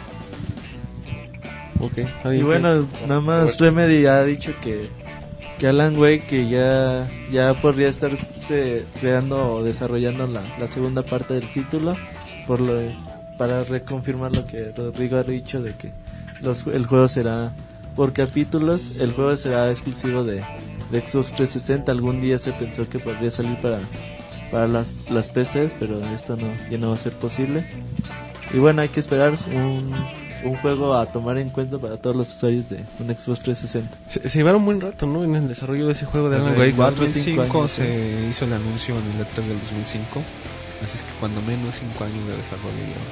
Ok. 1.80 2.00
Y 2.34 2.42
bueno, 2.42 2.88
nada 3.08 3.22
más 3.22 3.60
Remedy 3.60 4.06
ha 4.08 4.24
dicho 4.24 4.52
que, 4.62 4.90
que 5.60 5.68
Alan 5.68 5.96
Wake 5.98 6.24
que 6.28 6.50
ya, 6.50 7.08
ya 7.32 7.54
podría 7.54 7.88
estar 7.90 8.12
creando 9.00 9.54
o 9.56 9.64
desarrollando 9.64 10.26
la, 10.28 10.42
la 10.60 10.68
segunda 10.68 11.04
parte 11.04 11.36
del 11.36 11.48
título 11.52 11.96
por 12.48 12.60
lo, 12.62 12.80
para 13.38 13.64
reconfirmar 13.64 14.36
lo 14.36 14.46
que 14.46 14.72
Rodrigo 14.76 15.18
ha 15.18 15.24
dicho 15.24 15.62
de 15.62 15.74
que 15.76 15.92
los, 16.42 16.66
el 16.68 16.86
juego 16.86 17.08
será 17.08 17.54
por 17.96 18.14
capítulos, 18.14 19.00
el 19.00 19.12
juego 19.12 19.36
será 19.38 19.70
exclusivo 19.70 20.24
de, 20.24 20.44
de 20.92 21.02
Xbox 21.02 21.34
360, 21.34 21.92
algún 21.92 22.22
día 22.22 22.40
se 22.40 22.54
pensó 22.54 22.88
que 22.90 23.00
podría 23.00 23.32
salir 23.32 23.60
para, 23.62 23.80
para 24.52 24.68
las, 24.68 24.94
las 25.10 25.30
PCs, 25.30 25.76
pero 25.80 26.04
esto 26.08 26.36
no, 26.36 26.48
ya 26.70 26.78
no 26.78 26.90
va 26.90 26.96
a 26.96 27.00
ser 27.00 27.14
posible. 27.14 27.68
Y 28.54 28.60
bueno, 28.60 28.82
hay 28.82 28.90
que 28.90 29.00
esperar 29.00 29.38
un, 29.54 29.94
un 30.44 30.56
juego 30.58 30.96
a 30.96 31.06
tomar 31.08 31.38
en 31.38 31.50
cuenta 31.50 31.78
para 31.78 31.98
todos 31.98 32.16
los 32.16 32.34
usuarios 32.34 32.70
de 32.70 32.78
un 33.00 33.08
Xbox 33.08 33.42
360. 33.42 33.98
Se, 34.10 34.30
se 34.30 34.38
llevaron 34.40 34.62
un 34.62 34.66
buen 34.66 34.82
rato, 34.82 35.06
¿no? 35.06 35.24
En 35.24 35.36
el 35.36 35.48
desarrollo 35.48 35.88
de 35.88 35.94
ese 35.94 36.06
juego 36.06 36.30
de 36.30 36.38
el 36.38 36.74
cuatro 36.76 37.02
o 37.02 37.06
2005 37.06 37.44
cinco 37.44 37.60
años, 37.60 37.72
se 37.72 38.28
hizo 38.30 38.46
el 38.46 38.54
anuncio 38.54 38.96
en 38.96 39.20
el 39.20 39.26
E3 39.26 39.48
del 39.48 39.60
2005. 39.60 40.22
Así 40.84 40.98
es 40.98 41.04
que 41.04 41.12
cuando 41.20 41.42
menos 41.42 41.76
5 41.76 42.04
años 42.04 42.28
de 42.28 42.38
desarrollo 42.38 42.78
lleva. 42.78 43.08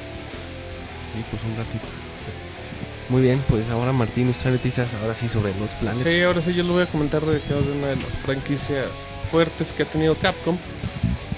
Sí, 1.13 1.23
pues 1.31 1.41
un 1.43 1.57
ratito. 1.57 1.87
Muy 3.09 3.21
bien, 3.21 3.41
pues 3.49 3.69
ahora 3.69 3.91
Martín, 3.91 4.29
usted 4.29 4.51
noticias 4.51 4.87
ahora 5.01 5.13
sí 5.13 5.27
sobre 5.27 5.53
los 5.59 5.69
planes. 5.71 6.03
Sí, 6.03 6.21
ahora 6.23 6.41
sí 6.41 6.53
yo 6.55 6.63
le 6.63 6.71
voy 6.71 6.83
a 6.83 6.87
comentar 6.87 7.21
de 7.21 7.39
que 7.39 7.53
es 7.59 7.67
una 7.67 7.87
de 7.87 7.95
las 7.97 8.11
franquicias 8.23 8.87
fuertes 9.31 9.71
que 9.73 9.83
ha 9.83 9.85
tenido 9.85 10.15
Capcom. 10.15 10.57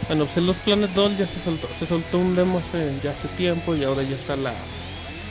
Bueno, 0.08 0.24
pues 0.26 0.38
en 0.38 0.46
los 0.46 0.58
Planet 0.60 0.90
Doll 0.92 1.18
ya 1.18 1.28
se 1.28 1.42
soltó, 1.42 1.68
se 1.78 1.86
soltó 1.86 2.20
un 2.20 2.36
demo 2.36 2.60
hace, 2.60 2.94
ya 3.04 3.12
hace 3.12 3.28
tiempo 3.36 3.76
y 3.76 3.84
ahora 3.84 4.04
ya 4.04 4.16
está 4.16 4.38
la, 4.38 4.54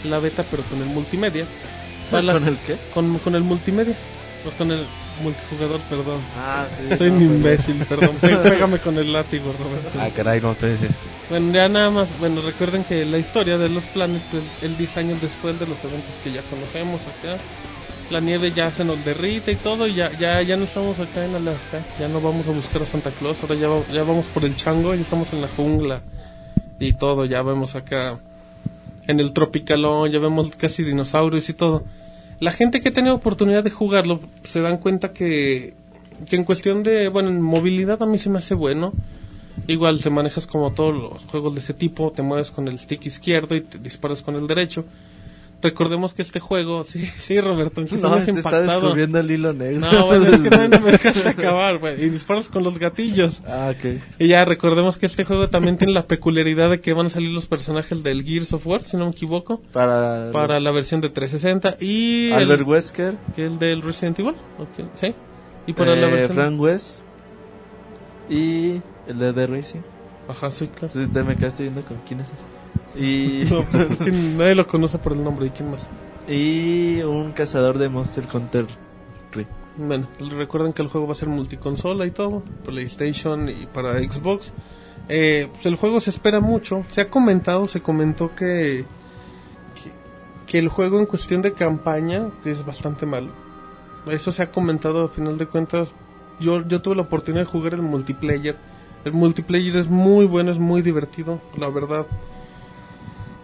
la 0.04 0.18
beta, 0.18 0.44
pero 0.50 0.62
con 0.64 0.78
el 0.82 0.88
multimedia. 0.88 1.46
La- 2.12 2.34
¿Con 2.34 2.46
el 2.46 2.58
qué? 2.58 2.76
Con, 2.92 3.18
con 3.20 3.34
el 3.34 3.42
multimedia, 3.42 3.94
o 4.46 4.50
con 4.58 4.70
el 4.70 4.84
multijugador, 5.22 5.80
perdón. 5.88 6.20
Ah, 6.38 6.66
sí. 6.76 6.96
Soy 6.98 7.08
un 7.08 7.22
imbécil, 7.22 7.76
perdón. 7.88 8.16
Pé- 8.20 8.36
Pégame 8.50 8.78
con 8.78 8.98
el 8.98 9.10
látigo, 9.10 9.52
Roberto. 9.58 9.98
Ah, 9.98 10.10
caray, 10.14 10.42
no, 10.42 10.52
espérese. 10.52 10.88
Bueno, 11.28 11.52
ya 11.52 11.68
nada 11.68 11.90
más, 11.90 12.08
bueno, 12.20 12.40
recuerden 12.40 12.84
que 12.84 13.04
la 13.04 13.18
historia 13.18 13.58
de 13.58 13.68
los 13.68 13.82
planes, 13.84 14.22
pues 14.30 14.44
el 14.62 14.76
10 14.76 14.96
años 14.98 15.20
después 15.20 15.58
de 15.58 15.66
los 15.66 15.78
eventos 15.82 16.10
que 16.22 16.30
ya 16.30 16.42
conocemos 16.42 17.00
acá, 17.02 17.36
la 18.10 18.20
nieve 18.20 18.52
ya 18.52 18.70
se 18.70 18.84
nos 18.84 19.04
derrite 19.04 19.52
y 19.52 19.56
todo, 19.56 19.88
y 19.88 19.94
ya, 19.94 20.12
ya, 20.18 20.40
ya 20.42 20.56
no 20.56 20.64
estamos 20.64 21.00
acá 21.00 21.24
en 21.24 21.34
Alaska, 21.34 21.84
ya 21.98 22.06
no 22.06 22.20
vamos 22.20 22.46
a 22.46 22.52
buscar 22.52 22.82
a 22.82 22.86
Santa 22.86 23.10
Claus, 23.10 23.42
ahora 23.42 23.56
ya, 23.56 23.68
ya 23.92 24.04
vamos 24.04 24.26
por 24.26 24.44
el 24.44 24.54
chango, 24.54 24.94
ya 24.94 25.00
estamos 25.00 25.32
en 25.32 25.40
la 25.40 25.48
jungla 25.48 26.00
y 26.78 26.92
todo, 26.92 27.24
ya 27.24 27.42
vemos 27.42 27.74
acá 27.74 28.20
en 29.08 29.18
el 29.18 29.32
tropicalón, 29.32 30.10
ya 30.10 30.20
vemos 30.20 30.52
casi 30.56 30.84
dinosaurios 30.84 31.48
y 31.48 31.54
todo. 31.54 31.84
La 32.38 32.52
gente 32.52 32.80
que 32.80 32.90
ha 32.90 32.92
tenido 32.92 33.14
oportunidad 33.14 33.64
de 33.64 33.70
jugarlo 33.70 34.20
se 34.44 34.60
dan 34.60 34.76
cuenta 34.76 35.12
que, 35.12 35.74
que 36.28 36.36
en 36.36 36.44
cuestión 36.44 36.82
de, 36.84 37.08
bueno, 37.08 37.30
en 37.30 37.40
movilidad 37.40 38.02
a 38.02 38.06
mí 38.06 38.18
se 38.18 38.30
me 38.30 38.38
hace 38.38 38.54
bueno. 38.54 38.92
Igual 39.66 40.02
te 40.02 40.10
manejas 40.10 40.46
como 40.46 40.72
todos 40.72 40.94
los 40.96 41.24
juegos 41.24 41.54
de 41.54 41.60
ese 41.60 41.74
tipo, 41.74 42.12
te 42.12 42.22
mueves 42.22 42.50
con 42.50 42.68
el 42.68 42.78
stick 42.78 43.06
izquierdo 43.06 43.54
y 43.56 43.62
te 43.62 43.78
disparas 43.78 44.22
con 44.22 44.36
el 44.36 44.46
derecho. 44.46 44.84
Recordemos 45.62 46.12
que 46.12 46.20
este 46.20 46.38
juego, 46.38 46.84
sí, 46.84 47.06
sí, 47.16 47.40
Roberto, 47.40 47.80
No, 47.80 47.86
te 47.86 47.96
está 47.96 48.30
impactado. 48.30 48.80
descubriendo 48.80 49.18
el 49.18 49.30
hilo 49.30 49.54
negro. 49.54 49.80
No, 49.80 50.06
bueno, 50.06 50.26
es 50.26 50.38
que 50.40 50.50
no, 50.56 50.68
no 50.68 50.80
me 50.80 50.92
dejaste 50.92 51.26
acabar, 51.26 51.78
güey. 51.78 52.04
Y 52.04 52.10
disparas 52.10 52.50
con 52.50 52.62
los 52.62 52.78
gatillos. 52.78 53.40
Ah, 53.46 53.72
ok. 53.74 54.00
Y 54.18 54.28
ya, 54.28 54.44
recordemos 54.44 54.98
que 54.98 55.06
este 55.06 55.24
juego 55.24 55.48
también 55.48 55.78
tiene 55.78 55.94
la 55.94 56.06
peculiaridad 56.06 56.68
de 56.70 56.80
que 56.80 56.92
van 56.92 57.06
a 57.06 57.10
salir 57.10 57.32
los 57.32 57.46
personajes 57.46 58.02
del 58.02 58.22
Gears 58.22 58.52
of 58.52 58.66
War, 58.66 58.84
si 58.84 58.98
no 58.98 59.06
me 59.06 59.12
equivoco, 59.12 59.62
Para, 59.72 60.28
para 60.30 60.54
los- 60.56 60.62
la 60.62 60.70
versión 60.72 61.00
de 61.00 61.08
360 61.08 61.78
y 61.82 62.30
Albert 62.32 62.60
el, 62.60 62.66
Wesker, 62.68 63.14
que 63.34 63.46
el 63.46 63.58
del 63.58 63.80
Resident 63.80 64.18
Evil, 64.18 64.34
ok, 64.58 64.88
sí. 64.94 65.14
Y 65.66 65.72
para 65.72 65.94
eh, 65.94 66.00
la 66.00 66.06
versión... 66.08 66.36
Frank 66.36 66.60
West 66.60 67.06
y 68.28 68.80
el 69.06 69.18
de 69.18 69.32
The 69.32 69.46
Racing. 69.46 69.80
Ajá, 70.28 70.50
sí, 70.50 70.68
claro. 70.68 70.88
Entonces 70.88 71.12
te 71.12 71.22
me 71.22 71.36
quedaste 71.36 71.62
viendo 71.62 71.82
con 71.82 71.98
quién 72.06 72.20
es 72.20 72.28
ese. 72.28 73.00
Y, 73.00 73.44
No, 73.50 73.60
es 73.60 73.98
que 73.98 74.10
nadie 74.10 74.54
lo 74.54 74.66
conoce 74.66 74.98
por 74.98 75.12
el 75.12 75.22
nombre. 75.22 75.46
¿Y 75.46 75.50
quién 75.50 75.70
más? 75.70 75.88
y 76.28 77.02
un 77.02 77.32
cazador 77.32 77.78
de 77.78 77.88
Monster 77.88 78.26
Hunter. 78.32 78.66
Bueno, 79.78 80.08
recuerden 80.18 80.72
que 80.72 80.80
el 80.80 80.88
juego 80.88 81.06
va 81.06 81.12
a 81.12 81.16
ser 81.16 81.28
multiconsola 81.28 82.06
y 82.06 82.10
todo, 82.10 82.42
PlayStation 82.64 83.48
y 83.48 83.66
para 83.66 83.98
Xbox. 83.98 84.52
Eh, 85.08 85.48
pues 85.52 85.66
el 85.66 85.76
juego 85.76 86.00
se 86.00 86.10
espera 86.10 86.40
mucho. 86.40 86.84
Se 86.88 87.02
ha 87.02 87.10
comentado, 87.10 87.68
se 87.68 87.82
comentó 87.82 88.34
que, 88.34 88.86
que 89.74 89.90
que 90.46 90.58
el 90.58 90.68
juego 90.68 90.98
en 90.98 91.06
cuestión 91.06 91.42
de 91.42 91.52
campaña 91.52 92.30
es 92.44 92.64
bastante 92.64 93.04
malo. 93.04 93.32
Eso 94.10 94.32
se 94.32 94.42
ha 94.42 94.50
comentado 94.50 95.04
a 95.04 95.08
final 95.08 95.36
de 95.36 95.46
cuentas. 95.46 95.92
Yo 96.40 96.66
yo 96.66 96.80
tuve 96.80 96.96
la 96.96 97.02
oportunidad 97.02 97.42
de 97.44 97.50
jugar 97.50 97.74
el 97.74 97.82
multiplayer. 97.82 98.56
El 99.06 99.12
multiplayer 99.12 99.76
es 99.76 99.88
muy 99.88 100.26
bueno, 100.26 100.50
es 100.50 100.58
muy 100.58 100.82
divertido, 100.82 101.40
la 101.56 101.70
verdad. 101.70 102.06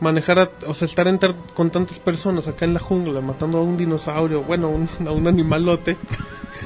manejar, 0.01 0.39
a- 0.41 0.51
o 0.67 0.75
sea, 0.75 0.87
estar 0.87 1.07
enter- 1.07 1.37
con 1.55 1.71
tantas 1.71 2.01
personas 2.01 2.49
acá 2.49 2.65
en 2.65 2.75
la 2.75 2.81
jungla, 2.81 3.21
matando 3.21 3.59
a 3.59 3.63
un 3.63 3.77
dinosaurio, 3.77 4.43
bueno, 4.43 4.69
un- 4.69 4.89
a 5.07 5.13
un 5.13 5.29
animalote. 5.29 5.97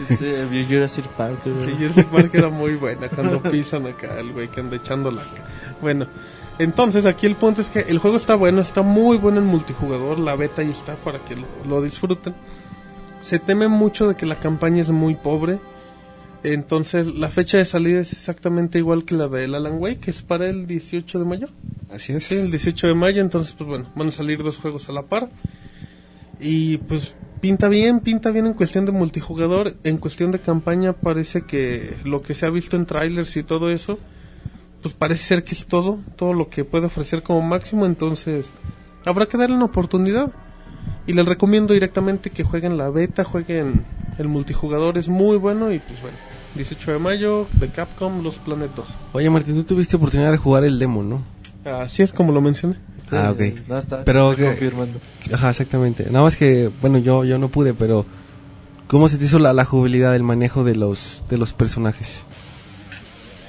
Este, 0.01 0.47
Jurassic 0.67 1.07
Park. 1.09 1.41
güey. 1.45 1.61
Sí, 1.69 1.75
Jurassic 1.77 2.07
Park 2.07 2.31
era 2.35 2.49
muy 2.49 2.77
buena 2.77 3.09
cuando 3.11 3.43
pisan 3.43 3.87
acá 3.87 4.19
el 4.19 4.33
güey 4.33 4.49
que 4.49 4.61
anda 4.61 4.77
echando 4.77 5.11
la... 5.11 5.21
Bueno, 5.83 6.07
entonces 6.59 7.05
aquí 7.05 7.27
el 7.27 7.35
punto 7.37 7.61
es 7.61 7.69
que 7.69 7.81
el 7.81 7.99
juego 7.99 8.17
está 8.17 8.37
bueno, 8.37 8.63
está 8.63 8.81
muy 8.81 9.19
bueno 9.19 9.39
en 9.39 9.47
multijugador, 9.47 10.19
la 10.19 10.35
beta 10.35 10.63
ahí 10.63 10.71
está 10.71 10.95
para 10.97 11.19
que 11.19 11.37
lo, 11.37 11.45
lo 11.69 11.83
disfruten. 11.83 12.35
Se 13.21 13.39
teme 13.39 13.69
mucho 13.69 14.09
de 14.09 14.15
que 14.17 14.25
la 14.25 14.39
campaña 14.39 14.81
es 14.81 14.89
muy 14.89 15.15
pobre. 15.15 15.59
Entonces 16.43 17.07
la 17.07 17.29
fecha 17.29 17.59
de 17.59 17.65
salida 17.65 18.01
es 18.01 18.13
exactamente 18.13 18.79
igual 18.79 19.05
que 19.05 19.15
la 19.15 19.29
del 19.29 19.55
Alan 19.55 19.79
Wake, 19.79 19.99
que 19.99 20.11
es 20.11 20.23
para 20.23 20.49
el 20.49 20.67
18 20.67 21.19
de 21.19 21.25
mayo. 21.25 21.49
Así 21.91 22.13
es. 22.13 22.25
Sí, 22.25 22.37
el 22.37 22.51
18 22.51 22.89
de 22.89 22.95
mayo, 22.95 23.21
entonces 23.21 23.55
pues 23.57 23.69
bueno, 23.69 23.91
van 23.95 24.09
a 24.09 24.13
salir 24.13 24.43
dos 24.43 24.59
juegos 24.59 24.89
a 24.89 24.93
la 24.93 25.03
par. 25.03 25.31
Y 26.41 26.79
pues 26.79 27.15
pinta 27.41 27.69
bien, 27.69 28.01
pinta 28.01 28.31
bien 28.31 28.47
en 28.47 28.55
cuestión 28.55 28.85
de 28.87 28.93
multijugador, 28.93 29.75
en 29.85 29.99
cuestión 29.99 30.31
de 30.31 30.41
campaña 30.41 30.93
parece 30.93 31.43
que 31.43 31.97
lo 32.05 32.23
que 32.23 32.35
se 32.35 32.47
ha 32.47 32.51
visto 32.51 32.77
en 32.77 32.87
trailers 32.87 33.37
y 33.37 33.43
todo 33.43 33.71
eso, 33.71 33.99
pues 34.83 34.95
parece 34.95 35.25
ser 35.25 35.45
que 35.45 35.55
es 35.55 35.67
todo, 35.67 35.99
todo 36.17 36.33
lo 36.33 36.49
que 36.49 36.65
puede 36.65 36.87
ofrecer 36.87 37.23
como 37.23 37.43
máximo, 37.43 37.87
entonces 37.87 38.51
habrá 39.05 39.27
que 39.27 39.39
darle 39.39 39.57
una 39.57 39.67
oportunidad. 39.67 40.33
Y 41.09 41.13
les 41.13 41.27
recomiendo 41.27 41.73
directamente 41.73 42.31
que 42.31 42.43
jueguen 42.43 42.77
la 42.77 42.91
beta, 42.91 43.23
jueguen 43.25 43.85
el 44.19 44.29
multijugador, 44.29 44.97
es 44.99 45.09
muy 45.09 45.37
bueno 45.37 45.73
y 45.73 45.79
pues 45.79 46.01
bueno, 46.01 46.17
18 46.55 46.93
de 46.93 46.99
mayo 46.99 47.47
de 47.55 47.69
Capcom, 47.69 48.23
Los 48.23 48.39
Planetos. 48.39 48.97
Oye, 49.13 49.29
Martín, 49.31 49.55
tú 49.55 49.65
tuviste 49.65 49.97
oportunidad 49.97 50.31
de 50.33 50.39
jugar 50.39 50.65
el 50.65 50.79
demo, 50.79 51.03
¿no? 51.03 51.23
Así 51.71 52.03
es 52.03 52.13
como 52.13 52.33
lo 52.33 52.41
mencioné. 52.41 52.77
Ah, 53.11 53.31
ok. 53.33 53.41
Eh, 53.41 53.55
No, 53.69 53.79
está 53.79 54.05
Pero 54.05 54.33
está 54.33 54.43
que- 54.43 54.49
confirmando. 54.51 54.99
Ajá, 55.33 55.51
exactamente. 55.51 56.05
Nada 56.11 56.25
más 56.25 56.37
que, 56.37 56.71
bueno, 56.81 56.99
yo, 56.99 57.25
yo 57.25 57.39
no 57.39 57.49
pude, 57.49 57.75
pero 57.75 58.05
¿cómo 58.89 59.09
se 59.09 59.19
te 59.19 59.25
hizo 59.27 59.39
la, 59.39 59.53
la 59.53 59.65
jugabilidad, 59.65 60.15
el 60.17 60.23
manejo 60.23 60.65
de 60.65 60.75
los, 60.77 61.23
de 61.29 61.37
los 61.39 61.53
personajes? 61.53 62.25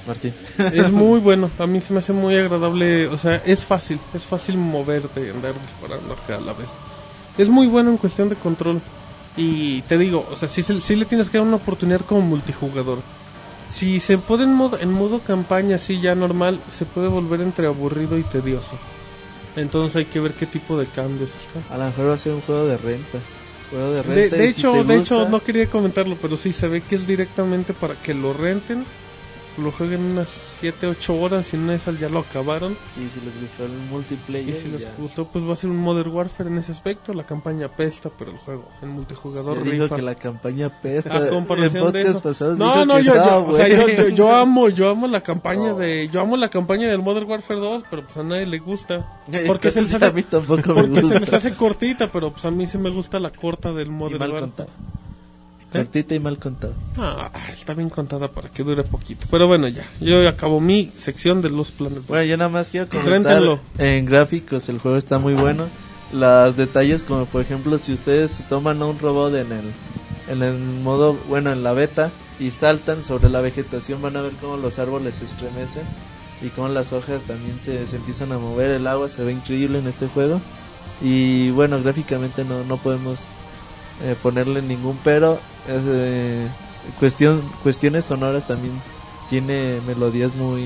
Martín. 0.06 0.32
es 0.58 0.90
muy 0.92 1.20
bueno, 1.20 1.50
a 1.58 1.66
mí 1.66 1.80
se 1.80 1.92
me 1.92 1.98
hace 1.98 2.12
muy 2.12 2.34
agradable, 2.36 3.08
o 3.08 3.18
sea, 3.18 3.36
es 3.44 3.64
fácil, 3.64 4.00
es 4.14 4.22
fácil 4.22 4.56
moverte 4.56 5.26
y 5.26 5.30
andar 5.30 5.54
disparando 5.60 6.14
acá 6.14 6.36
a 6.36 6.40
la 6.40 6.52
vez. 6.54 6.68
Es 7.36 7.48
muy 7.48 7.66
bueno 7.66 7.90
en 7.90 7.98
cuestión 7.98 8.28
de 8.28 8.34
control. 8.36 8.80
Y 9.38 9.82
te 9.82 9.96
digo, 9.96 10.26
o 10.30 10.36
sea, 10.36 10.48
sí, 10.48 10.62
se- 10.62 10.80
sí 10.80 10.96
le 10.96 11.04
tienes 11.06 11.28
que 11.30 11.38
dar 11.38 11.46
una 11.46 11.56
oportunidad 11.56 12.00
como 12.00 12.20
multijugador. 12.22 12.98
Si 13.68 14.00
se 14.00 14.18
pone 14.18 14.42
en 14.44 14.52
modo, 14.52 14.78
en 14.80 14.90
modo 14.92 15.20
campaña 15.20 15.76
así 15.76 16.00
ya 16.00 16.14
normal, 16.14 16.60
se 16.68 16.84
puede 16.84 17.06
volver 17.08 17.40
entre 17.40 17.66
aburrido 17.68 18.18
y 18.18 18.24
tedioso. 18.24 18.76
Entonces 19.56 19.96
hay 19.96 20.04
que 20.06 20.20
ver 20.20 20.32
qué 20.32 20.46
tipo 20.46 20.76
de 20.78 20.86
cambios 20.86 21.30
está. 21.30 21.72
A 21.74 21.78
lo 21.78 21.84
mejor 21.86 22.08
va 22.08 22.14
a 22.14 22.18
ser 22.18 22.32
un 22.32 22.40
juego 22.40 22.64
de 22.66 22.76
renta. 22.78 23.18
Juego 23.70 23.90
de 23.92 24.02
renta. 24.02 24.36
de 24.36 24.48
hecho, 24.48 24.72
de 24.72 24.78
gusta- 24.82 24.94
hecho 24.96 25.28
no 25.28 25.40
quería 25.40 25.68
comentarlo, 25.70 26.16
pero 26.20 26.36
sí 26.36 26.52
se 26.52 26.66
ve 26.68 26.80
que 26.80 26.96
es 26.96 27.06
directamente 27.06 27.74
para 27.74 27.94
que 27.94 28.14
lo 28.14 28.32
renten, 28.32 28.84
lo 29.58 29.72
jueguen 29.72 30.02
unas 30.02 30.56
7, 30.60 30.86
8 30.86 31.14
horas 31.20 31.52
y 31.52 31.56
en 31.56 31.70
esas 31.70 31.98
ya 31.98 32.08
lo 32.08 32.20
acabaron. 32.20 32.76
Y 32.96 33.08
si 33.10 33.20
les 33.20 33.40
gustó 33.40 33.64
el 33.64 33.72
multiplayer. 33.72 34.48
Y 34.48 34.58
si 34.58 34.68
les 34.68 34.82
ya. 34.82 34.92
gustó, 34.96 35.26
pues 35.26 35.44
va 35.46 35.52
a 35.52 35.56
ser 35.56 35.70
un 35.70 35.76
Modern 35.76 36.10
Warfare 36.10 36.48
en 36.48 36.58
ese 36.58 36.72
aspecto. 36.72 37.12
La 37.12 37.24
campaña 37.24 37.66
apesta, 37.66 38.10
pero 38.16 38.30
el 38.30 38.38
juego 38.38 38.68
en 38.82 38.88
multijugador 38.90 39.62
Sí, 39.62 39.70
digo 39.70 39.88
que 39.88 40.02
la 40.02 40.14
campaña 40.14 40.80
pesta. 40.80 41.16
A 41.16 41.22
en 41.24 41.28
comparación 41.28 41.92
de 41.92 42.02
eso. 42.02 42.20
pasados 42.20 42.58
No, 42.58 42.84
no, 42.84 43.00
yo, 43.00 43.14
estaba 43.14 43.42
yo, 43.44 43.48
o 43.50 43.52
sea, 43.54 43.68
yo, 43.68 43.88
yo, 43.88 44.08
yo 44.08 44.34
amo, 44.34 44.68
yo 44.68 44.90
amo 44.90 45.06
la 45.06 45.22
campaña 45.22 45.58
No. 45.72 45.76
de, 45.78 46.08
yo 46.12 46.20
amo 46.20 46.36
la 46.36 46.48
campaña 46.50 46.88
del 46.88 47.02
Modern 47.02 47.28
Warfare 47.28 47.60
2, 47.60 47.84
pero 47.90 48.04
pues 48.04 48.16
a 48.16 48.22
nadie 48.22 48.46
le 48.46 48.58
gusta. 48.58 49.20
Porque 49.46 49.70
se 49.70 49.82
les 49.82 49.92
hace, 49.94 50.04
a 50.06 50.12
mí 50.12 50.22
tampoco 50.22 50.72
me 50.74 50.82
porque 50.82 50.94
se 50.96 51.02
gusta. 51.02 51.18
les 51.20 51.32
hace 51.34 51.54
cortita, 51.54 52.10
pero 52.10 52.32
pues 52.32 52.44
a 52.44 52.50
mí 52.50 52.66
sí 52.66 52.78
me 52.78 52.90
gusta 52.90 53.18
la 53.20 53.30
corta 53.30 53.72
del 53.72 53.90
Modern 53.90 54.30
Warfare. 54.30 54.68
¿Eh? 55.72 55.78
Cortita 55.78 56.14
y 56.14 56.20
mal 56.20 56.38
contada. 56.38 56.72
Ah, 56.96 57.30
está 57.52 57.74
bien 57.74 57.90
contada 57.90 58.28
para 58.28 58.48
que 58.48 58.62
dure 58.62 58.84
poquito. 58.84 59.26
Pero 59.30 59.46
bueno, 59.46 59.68
ya, 59.68 59.84
yo 60.00 60.26
acabo 60.26 60.60
mi 60.60 60.90
sección 60.96 61.42
de 61.42 61.50
los 61.50 61.70
planetas. 61.70 62.06
Bueno, 62.06 62.24
yo 62.24 62.36
nada 62.38 62.48
más 62.48 62.70
quiero 62.70 62.88
comentar 62.88 63.42
en 63.78 64.06
gráficos 64.06 64.68
el 64.68 64.78
juego 64.78 64.96
está 64.96 65.18
muy 65.18 65.34
bueno. 65.34 65.66
Los 66.12 66.56
detalles 66.56 67.02
como 67.02 67.26
por 67.26 67.42
ejemplo 67.42 67.76
si 67.78 67.92
ustedes 67.92 68.42
toman 68.48 68.80
a 68.80 68.86
un 68.86 68.98
robot 68.98 69.34
en 69.34 69.52
el 69.52 69.72
en 70.28 70.42
el 70.42 70.58
modo 70.58 71.14
bueno 71.28 71.52
en 71.52 71.62
la 71.62 71.74
beta 71.74 72.10
y 72.40 72.50
saltan 72.50 73.04
sobre 73.04 73.28
la 73.28 73.42
vegetación 73.42 74.00
van 74.00 74.16
a 74.16 74.22
ver 74.22 74.32
cómo 74.40 74.56
los 74.56 74.78
árboles 74.78 75.16
se 75.16 75.24
estremecen 75.24 75.82
y 76.40 76.48
cómo 76.48 76.68
las 76.68 76.94
hojas 76.94 77.24
también 77.24 77.60
se, 77.60 77.86
se 77.86 77.96
empiezan 77.96 78.32
a 78.32 78.38
mover, 78.38 78.70
el 78.70 78.86
agua 78.86 79.08
se 79.08 79.22
ve 79.22 79.32
increíble 79.32 79.80
en 79.80 79.86
este 79.86 80.06
juego 80.06 80.40
y 81.02 81.50
bueno 81.50 81.82
gráficamente 81.82 82.44
no, 82.44 82.64
no 82.64 82.76
podemos 82.78 83.26
eh, 84.02 84.16
ponerle 84.22 84.62
ningún 84.62 84.98
pero 85.02 85.38
eh, 85.68 86.46
cuestión 86.98 87.42
cuestiones 87.62 88.04
sonoras 88.04 88.46
también 88.46 88.72
tiene 89.28 89.80
melodías 89.86 90.34
muy 90.34 90.64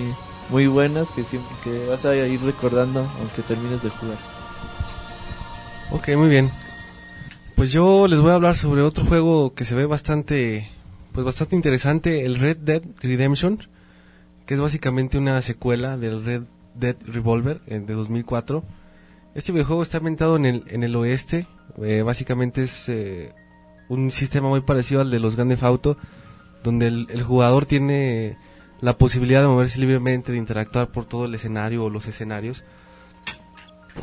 muy 0.50 0.66
buenas 0.66 1.10
que 1.10 1.24
siempre 1.24 1.54
que 1.64 1.86
vas 1.86 2.04
a 2.04 2.14
ir 2.14 2.40
recordando 2.42 3.00
aunque 3.20 3.42
termines 3.42 3.82
de 3.82 3.90
jugar. 3.90 4.18
Ok, 5.90 6.08
muy 6.16 6.28
bien. 6.28 6.50
Pues 7.54 7.70
yo 7.70 8.06
les 8.06 8.18
voy 8.18 8.30
a 8.30 8.34
hablar 8.34 8.56
sobre 8.56 8.82
otro 8.82 9.04
juego 9.04 9.54
que 9.54 9.64
se 9.64 9.74
ve 9.74 9.86
bastante, 9.86 10.68
pues 11.12 11.24
bastante 11.24 11.54
interesante, 11.54 12.24
el 12.24 12.36
Red 12.36 12.56
Dead 12.56 12.82
Redemption, 13.00 13.68
que 14.46 14.54
es 14.54 14.60
básicamente 14.60 15.18
una 15.18 15.40
secuela 15.42 15.96
del 15.96 16.24
Red 16.24 16.42
Dead 16.74 16.96
Revolver 17.06 17.60
eh, 17.66 17.78
de 17.78 17.94
2004. 17.94 18.64
Este 19.34 19.52
videojuego 19.52 19.82
está 19.82 19.98
ambientado 19.98 20.36
en 20.36 20.44
el, 20.46 20.64
en 20.68 20.82
el 20.82 20.94
oeste, 20.96 21.46
eh, 21.82 22.02
básicamente 22.02 22.62
es 22.64 22.88
eh, 22.88 23.32
un 23.88 24.10
sistema 24.10 24.48
muy 24.48 24.60
parecido 24.60 25.00
al 25.00 25.10
de 25.10 25.18
los 25.20 25.36
Grand 25.36 25.50
Theft 25.50 25.62
Auto, 25.62 25.96
donde 26.62 26.86
el, 26.88 27.06
el 27.10 27.22
jugador 27.22 27.64
tiene 27.66 28.36
la 28.80 28.98
posibilidad 28.98 29.40
de 29.40 29.48
moverse 29.48 29.80
libremente, 29.80 30.32
de 30.32 30.38
interactuar 30.38 30.88
por 30.92 31.06
todo 31.06 31.24
el 31.24 31.34
escenario 31.34 31.84
o 31.84 31.90
los 31.90 32.06
escenarios. 32.06 32.62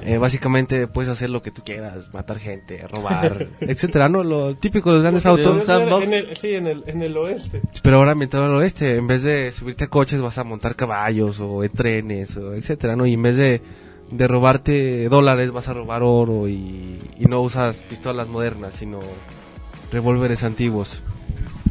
Eh, 0.02 0.18
básicamente 0.20 0.88
puedes 0.88 1.10
hacer 1.10 1.32
lo 1.32 1.42
que 1.42 1.50
tú 1.52 1.64
quieras, 1.64 2.14
matar 2.14 2.38
gente, 2.40 2.86
robar, 2.88 3.48
etcétera, 3.60 4.08
¿no? 4.08 4.24
Lo 4.24 4.56
típico 4.56 4.90
de 4.92 4.98
los 4.98 5.04
grandes 5.04 5.24
Porque 5.24 5.44
autos. 5.44 6.04
En 6.04 6.14
el- 6.14 6.36
sí, 6.38 6.54
en 6.56 6.68
el, 6.68 6.84
en 6.88 7.02
el 7.02 7.18
oeste. 7.18 7.62
Pero 7.82 7.98
ahora 7.98 8.12
ambientado 8.12 8.46
al 8.46 8.56
oeste, 8.56 8.96
en 8.98 9.08
vez 9.08 9.24
de 9.24 9.52
subirte 9.52 9.86
a 9.86 9.88
coches 9.88 10.22
vas 10.22 10.38
a 10.38 10.44
montar 10.44 10.76
caballos 10.76 11.40
o 11.40 11.64
en 11.64 11.72
trenes, 11.72 12.36
o 12.38 12.54
etcétera, 12.54 12.96
¿no? 12.96 13.06
Y 13.08 13.14
en 13.14 13.22
vez 13.24 13.38
de, 13.38 13.62
de 14.12 14.28
robarte 14.28 15.08
dólares 15.10 15.52
vas 15.52 15.68
a 15.68 15.74
robar 15.74 16.02
oro 16.04 16.48
y, 16.48 17.00
y 17.20 17.26
no 17.26 17.42
usas 17.42 17.78
pistolas 17.78 18.28
modernas, 18.28 18.74
sino 18.78 19.00
revólveres 19.92 20.44
antiguos. 20.44 21.02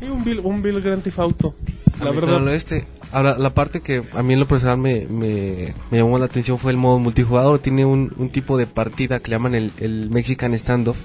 Sí, 0.01 0.07
un 0.09 0.25
Bill, 0.25 0.41
un 0.41 0.63
Bill 0.63 0.81
Grand 0.81 1.03
Theft 1.03 1.19
Auto. 1.19 1.55
La 2.03 2.11
verdad. 2.13 2.43
oeste. 2.47 2.87
Ahora, 3.11 3.39
la 3.39 3.55
parte 3.55 3.81
que 3.81 4.05
a 4.15 4.23
mí 4.23 4.35
en 4.35 4.41
lo 4.41 4.47
personal 4.47 4.77
me, 4.79 5.07
me, 5.09 5.75
me 5.91 5.99
llamó 5.99 6.19
la 6.19 6.27
atención 6.27 6.59
fue 6.59 6.71
el 6.73 6.77
modo 6.77 6.99
multijugador. 6.99 7.59
Tiene 7.59 7.85
un, 7.85 8.13
un 8.19 8.29
tipo 8.31 8.57
de 8.59 8.67
partida 8.67 9.19
que 9.21 9.31
le 9.31 9.35
llaman 9.37 9.55
el, 9.55 9.73
el 9.79 10.11
Mexican 10.11 10.57
Standoff, 10.57 10.99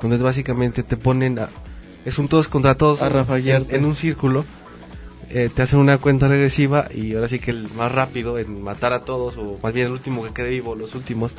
donde 0.00 0.16
básicamente 0.18 0.82
te 0.82 0.96
ponen, 0.96 1.38
a- 1.40 1.48
es 2.04 2.18
un 2.18 2.28
todos 2.28 2.48
contra 2.48 2.76
todos 2.76 3.02
A 3.02 3.08
en, 3.38 3.66
en 3.70 3.84
un 3.84 3.96
círculo. 3.96 4.44
Eh, 5.30 5.50
te 5.54 5.62
hacen 5.62 5.78
una 5.78 5.98
cuenta 5.98 6.28
regresiva 6.28 6.88
y 6.94 7.14
ahora 7.14 7.28
sí 7.28 7.38
que 7.38 7.50
el 7.50 7.68
más 7.76 7.90
rápido 7.90 8.38
en 8.38 8.62
matar 8.62 8.92
a 8.92 9.00
todos, 9.00 9.36
o 9.36 9.56
más 9.62 9.72
bien 9.72 9.86
el 9.86 9.92
último 9.92 10.24
que 10.24 10.32
quede 10.32 10.50
vivo, 10.50 10.74
los 10.74 10.94
últimos, 10.94 11.32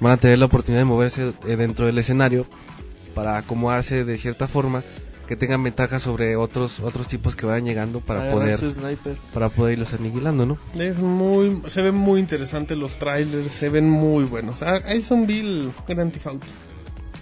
van 0.00 0.12
a 0.12 0.16
tener 0.16 0.38
la 0.38 0.46
oportunidad 0.46 0.80
de 0.80 0.86
moverse 0.86 1.32
eh, 1.46 1.56
dentro 1.56 1.86
del 1.86 1.98
escenario 1.98 2.46
para 3.14 3.36
acomodarse 3.36 4.04
de 4.04 4.18
cierta 4.18 4.46
forma 4.46 4.82
que 5.26 5.36
tengan 5.36 5.62
ventaja 5.62 5.98
sobre 5.98 6.36
otros 6.36 6.80
otros 6.80 7.06
tipos 7.06 7.36
que 7.36 7.44
vayan 7.44 7.66
llegando 7.66 8.00
para 8.00 8.20
Agarrar 8.20 8.58
poder 8.58 9.16
para 9.34 9.48
poder 9.50 9.74
irlos 9.74 9.92
aniquilando, 9.92 10.46
¿no? 10.46 10.58
Es 10.74 10.98
muy, 10.98 11.62
se 11.66 11.82
ven 11.82 11.94
muy 11.94 12.18
interesantes 12.18 12.78
los 12.78 12.98
trailers, 12.98 13.52
se 13.52 13.68
ven 13.68 13.90
muy 13.90 14.24
buenos. 14.24 14.62
Ah, 14.62 14.78
es 14.88 15.10
un 15.10 15.26
Bill 15.26 15.70
Grand 15.86 16.12
Theft 16.12 16.26
Auto. 16.26 16.46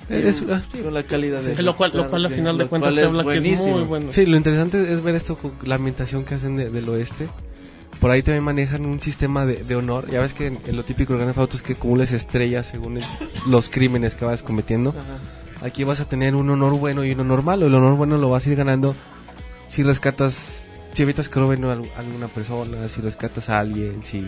Es- 0.09 0.43
ah, 0.51 0.63
con 0.83 0.95
la 0.95 1.03
calidad 1.03 1.43
de 1.43 1.61
Lo 1.63 1.75
cual, 1.77 1.91
lo 1.95 2.09
cual 2.09 2.27
a 2.27 2.29
Rockstar, 2.29 2.33
final 2.33 2.59
de 2.59 2.67
cuentas 2.67 2.95
te 2.95 3.03
habla 3.03 3.25
que 3.25 3.39
es 3.53 3.61
muy 3.61 3.83
bueno. 3.83 4.13
sí, 4.13 4.25
lo 4.27 4.37
interesante 4.37 4.93
es 4.93 5.03
ver 5.03 5.15
esto, 5.17 5.37
la 5.65 5.75
ambientación 5.77 6.25
que 6.25 6.35
hacen 6.37 6.57
de- 6.57 6.71
del 6.71 6.89
oeste. 6.89 7.29
Por 8.01 8.11
ahí 8.11 8.23
también 8.23 8.45
manejan 8.45 8.85
un 8.87 9.01
sistema 9.01 9.47
de, 9.47 9.65
de 9.65 9.75
honor. 9.75 10.09
Ya 10.11 10.21
ves 10.21 10.35
que 10.35 10.47
en, 10.49 10.59
en 10.67 10.77
lo 10.77 10.85
típico 10.85 11.15
de 11.15 11.19
Grand 11.21 11.31
Theft 11.33 11.39
Auto 11.41 11.57
es 11.57 11.63
que 11.63 11.73
acumules 11.73 12.13
estrellas 12.13 12.67
según 12.67 12.99
el- 12.99 13.05
los 13.49 13.69
crímenes 13.69 14.15
que 14.15 14.25
vas 14.27 14.43
cometiendo. 14.43 14.91
Ajá. 14.91 15.67
Aquí 15.67 15.83
vas 15.85 16.01
a 16.01 16.05
tener 16.05 16.35
un 16.35 16.51
honor 16.51 16.75
bueno 16.79 17.05
y 17.05 17.13
un 17.13 17.21
honor 17.21 17.43
malo. 17.43 17.67
El 17.67 17.75
honor 17.75 17.97
bueno 17.97 18.19
lo 18.19 18.29
vas 18.31 18.47
a 18.47 18.51
ir 18.51 18.57
ganando 18.57 18.95
si 19.69 19.83
rescatas, 19.83 20.61
si 20.95 21.03
evitas 21.03 21.29
que 21.31 21.41
roben 21.41 21.65
a 21.65 21.73
al- 21.73 21.91
alguna 21.97 22.29
persona, 22.29 22.87
si 22.89 23.01
rescatas 23.01 23.49
a 23.49 23.59
alguien, 23.61 24.03
si, 24.03 24.25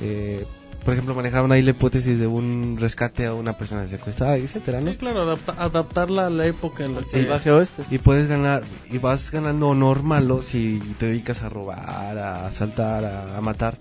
eh, 0.00 0.46
por 0.84 0.94
ejemplo, 0.94 1.14
manejaban 1.14 1.52
ahí 1.52 1.60
la 1.62 1.70
hipótesis 1.70 2.18
de 2.18 2.26
un 2.26 2.76
rescate 2.80 3.26
a 3.26 3.34
una 3.34 3.52
persona 3.52 3.86
secuestrada, 3.88 4.36
etcétera, 4.36 4.80
¿no? 4.80 4.90
Sí, 4.92 4.96
claro, 4.96 5.22
adapta- 5.22 5.54
adaptarla 5.58 6.26
a 6.26 6.30
la 6.30 6.46
época 6.46 6.84
en 6.84 6.94
la 6.94 7.02
que... 7.02 7.10
Salvaje 7.10 7.50
oeste. 7.50 7.82
Y 7.90 7.98
puedes 7.98 8.28
ganar, 8.28 8.62
y 8.90 8.98
vas 8.98 9.30
ganando 9.30 9.68
honor 9.68 10.02
malo 10.02 10.42
si 10.42 10.80
te 10.98 11.06
dedicas 11.06 11.42
a 11.42 11.48
robar, 11.48 12.16
a 12.18 12.46
asaltar, 12.46 13.04
a, 13.04 13.36
a 13.36 13.40
matar. 13.40 13.76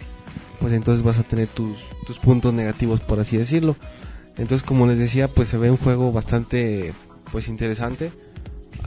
pues 0.60 0.74
entonces 0.74 1.04
vas 1.04 1.18
a 1.18 1.24
tener 1.24 1.48
tus, 1.48 1.78
tus 2.06 2.18
puntos 2.20 2.54
negativos, 2.54 3.00
por 3.00 3.20
así 3.20 3.38
decirlo. 3.38 3.76
Entonces, 4.38 4.66
como 4.68 4.86
les 4.88 5.00
decía, 5.00 5.28
pues 5.28 5.48
se 5.48 5.58
ve 5.58 5.72
un 5.72 5.78
juego 5.78 6.12
bastante 6.12 6.94
pues 7.32 7.48
interesante. 7.48 8.12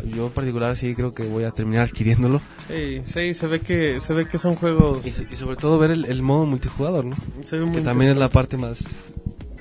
Yo 0.04 0.26
en 0.26 0.33
particular 0.33 0.76
sí 0.76 0.95
creo 0.95 1.12
que 1.14 1.23
voy 1.25 1.45
a 1.45 1.50
terminar 1.50 1.85
adquiriéndolo. 1.88 2.40
Sí, 2.69 3.02
sí, 3.07 3.35
se 3.35 3.47
ve 3.47 3.61
que, 3.61 4.00
se 4.00 4.12
ve 4.14 4.26
que 4.26 4.38
son 4.38 4.54
juegos... 4.57 5.04
Y, 5.07 5.11
so- 5.11 5.25
y 5.30 5.37
sobre 5.37 5.57
todo 5.57 5.78
ver 5.78 5.90
el, 5.90 6.04
el 6.07 6.23
modo 6.23 6.47
multijugador, 6.47 7.04
¿no? 7.04 7.16
se 7.45 7.59
ve 7.59 7.64
muy 7.66 7.76
Que 7.76 7.83
también 7.83 8.12
es 8.12 8.16
la 8.16 8.28
parte 8.28 8.57
más 8.57 8.78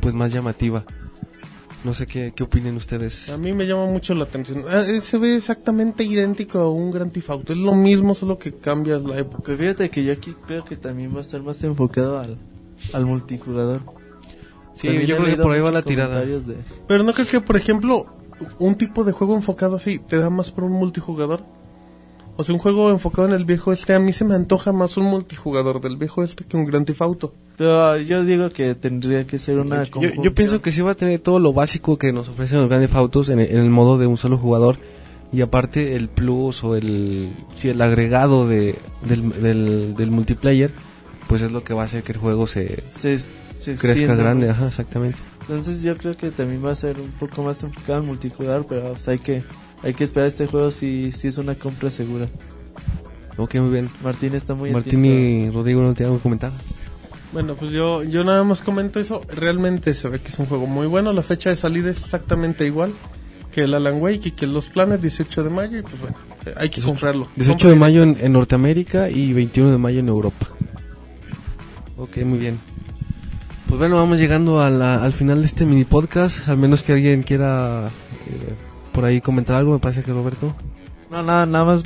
pues 0.02 0.14
más 0.14 0.32
llamativa. 0.32 0.86
No 1.84 1.94
sé 1.94 2.08
qué, 2.08 2.34
qué 2.36 2.44
opinen 2.44 2.76
ustedes. 2.76 3.30
A 3.30 3.38
mí 3.38 3.54
me 3.54 3.66
llama 3.66 3.86
mucho 3.86 4.14
la 4.14 4.26
atención. 4.26 4.66
Ah, 4.70 4.82
eh, 4.82 5.00
se 5.02 5.18
ve 5.18 5.36
exactamente 5.38 6.04
idéntico 6.04 6.60
a 6.60 6.70
un 6.70 6.92
Grand 6.92 7.12
Theft 7.12 7.30
Auto. 7.30 7.54
Es 7.54 7.60
lo 7.60 7.74
mismo, 7.74 8.14
solo 8.16 8.38
que 8.38 8.54
cambias 8.54 9.02
la 9.02 9.18
época. 9.18 9.44
Que 9.54 9.58
fíjate 9.58 9.90
que 9.90 10.04
yo 10.04 10.12
aquí 10.12 10.36
creo 10.46 10.66
que 10.66 10.76
también 10.76 11.14
va 11.14 11.20
a 11.20 11.22
estar 11.22 11.42
más 11.42 11.64
enfocado 11.64 12.20
al, 12.20 12.38
al 12.94 13.06
multijugador. 13.06 13.82
Sí, 14.76 14.88
También 14.88 15.08
yo 15.08 15.18
creo 15.18 15.36
que 15.38 15.42
por 15.42 15.52
ahí 15.54 15.62
va 15.62 15.72
la 15.72 15.82
tirada. 15.82 16.20
de- 16.24 16.56
Pero 16.88 17.04
¿no 17.04 17.14
crees 17.14 17.30
que, 17.30 17.40
por 17.42 17.56
ejemplo, 17.56 18.08
un 18.60 18.76
tipo 18.76 19.04
de 19.04 19.12
juego 19.12 19.36
enfocado 19.36 19.76
así 19.76 20.00
te 20.00 20.18
da 20.18 20.30
más 20.30 20.52
por 20.52 20.64
un 20.64 20.74
multijugador? 20.74 21.44
O 22.36 22.44
sea, 22.44 22.56
un 22.56 22.60
juego 22.60 22.90
enfocado 22.90 23.28
en 23.28 23.34
el 23.34 23.44
viejo 23.44 23.74
este, 23.74 23.94
a 23.94 24.00
mí 24.00 24.14
se 24.14 24.24
me 24.24 24.34
antoja 24.34 24.72
más 24.72 24.96
un 24.96 25.06
multijugador 25.06 25.82
del 25.82 25.98
viejo 25.98 26.24
este 26.24 26.46
que 26.46 26.56
un 26.56 26.66
Grand 26.66 26.86
Theft 26.86 27.02
Auto. 27.02 27.34
Pero 27.58 27.98
yo 27.98 28.24
digo 28.24 28.50
que 28.52 28.76
tendría 28.76 29.28
que 29.28 29.38
ser 29.38 29.60
una 29.60 29.84
Yo, 29.84 30.24
yo 30.24 30.34
pienso 30.34 30.62
que 30.62 30.72
sí 30.72 30.82
va 30.82 30.92
a 30.92 30.96
tener 30.96 31.20
todo 31.20 31.40
lo 31.40 31.52
básico 31.52 31.98
que 31.98 32.14
nos 32.14 32.30
ofrecen 32.30 32.60
los 32.60 32.70
grandes 32.70 32.94
autos 32.94 33.28
en 33.28 33.42
el, 33.42 33.52
en 33.52 33.58
el 33.58 33.70
modo 33.70 33.98
de 33.98 34.08
un 34.08 34.16
solo 34.16 34.38
jugador 34.38 34.78
y 35.34 35.42
aparte 35.42 35.98
el 35.98 36.08
plus 36.08 36.64
o 36.64 36.76
el, 36.76 37.34
sí, 37.58 37.70
el 37.70 37.82
agregado 37.82 38.48
de, 38.48 38.76
del, 39.06 39.42
del, 39.42 39.96
del 39.96 40.10
multiplayer 40.10 40.72
pues 41.28 41.42
es 41.42 41.52
lo 41.52 41.62
que 41.62 41.74
va 41.74 41.84
a 41.84 41.86
hacer 41.86 42.04
que 42.04 42.14
el 42.14 42.18
juego 42.18 42.48
se 42.48 42.84
se, 42.98 43.20
se 43.20 43.76
crezca 43.76 43.90
extienda, 43.90 44.16
grande, 44.16 44.50
ajá, 44.50 44.68
exactamente. 44.68 45.20
Entonces 45.50 45.82
yo 45.82 45.98
creo 45.98 46.16
que 46.16 46.30
también 46.30 46.64
va 46.64 46.72
a 46.72 46.76
ser 46.76 47.00
un 47.00 47.10
poco 47.10 47.42
más 47.42 47.64
enfocado 47.64 48.02
en 48.02 48.06
multijugador, 48.06 48.68
pero 48.70 48.94
pues, 48.94 49.08
hay 49.08 49.18
que 49.18 49.42
hay 49.82 49.96
que 49.96 50.04
esperar 50.04 50.28
este 50.28 50.46
juego 50.46 50.72
si, 50.72 51.12
si 51.12 51.28
es 51.28 51.40
una 51.40 51.56
compra 51.56 51.90
segura. 51.90 52.28
Ok, 53.36 53.56
muy 53.56 53.72
bien. 53.72 53.90
Martín 54.04 54.36
está 54.36 54.54
muy 54.54 54.70
Martín 54.70 55.00
atento. 55.00 55.20
y 55.20 55.50
Rodrigo 55.50 55.82
no 55.82 55.96
te 55.96 56.04
algo 56.04 56.18
que 56.18 56.22
comentar. 56.24 56.52
Bueno, 57.34 57.56
pues 57.56 57.72
yo, 57.72 58.04
yo 58.04 58.24
nada 58.24 58.44
más 58.44 58.62
comento 58.62 59.00
eso. 59.00 59.22
Realmente 59.28 59.96
se 59.96 60.08
ve 60.08 60.20
que 60.20 60.28
es 60.28 60.38
un 60.38 60.46
juego 60.46 60.68
muy 60.68 60.86
bueno. 60.86 61.14
La 61.14 61.24
fecha 61.24 61.50
de 61.50 61.56
salida 61.56 61.90
es 61.90 61.98
exactamente 61.98 62.68
igual 62.68 62.92
que 63.52 63.62
el 63.62 63.74
Alan 63.74 64.00
Wake 64.00 64.28
y 64.28 64.32
que 64.32 64.46
los 64.46 64.68
planes 64.68 65.02
18 65.02 65.46
de 65.46 65.50
mayo. 65.50 65.80
Y 65.80 65.82
pues 65.82 66.00
bueno, 66.00 66.16
hay 66.58 66.70
que 66.70 66.82
comprarlo. 66.82 67.28
18 67.38 67.50
Compra 67.54 67.70
de 67.70 67.76
mayo 67.76 68.04
en, 68.04 68.18
en 68.22 68.34
Norteamérica 68.34 69.10
y 69.10 69.34
21 69.34 69.72
de 69.72 69.78
mayo 69.80 70.00
en 70.00 70.10
Europa. 70.10 70.48
Ok, 71.98 72.18
muy 72.18 72.38
bien. 72.38 72.60
Pues 73.70 73.78
bueno, 73.80 73.96
vamos 73.98 74.18
llegando 74.18 74.62
a 74.62 74.70
la- 74.72 75.04
al 75.04 75.14
final 75.14 75.40
de 75.42 75.46
este 75.46 75.64
mini 75.66 75.86
podcast. 75.86 76.48
Al 76.50 76.58
menos 76.58 76.82
que 76.84 76.94
alguien 76.94 77.22
quiera 77.24 77.88
eh, 77.88 78.54
por 78.92 79.06
ahí 79.06 79.22
comentar 79.22 79.56
algo, 79.56 79.74
me 79.74 79.80
parece 79.80 80.02
que 80.02 80.12
Roberto. 80.12 80.56
No, 81.12 81.22
nada, 81.24 81.46
nada 81.46 81.66
más 81.66 81.84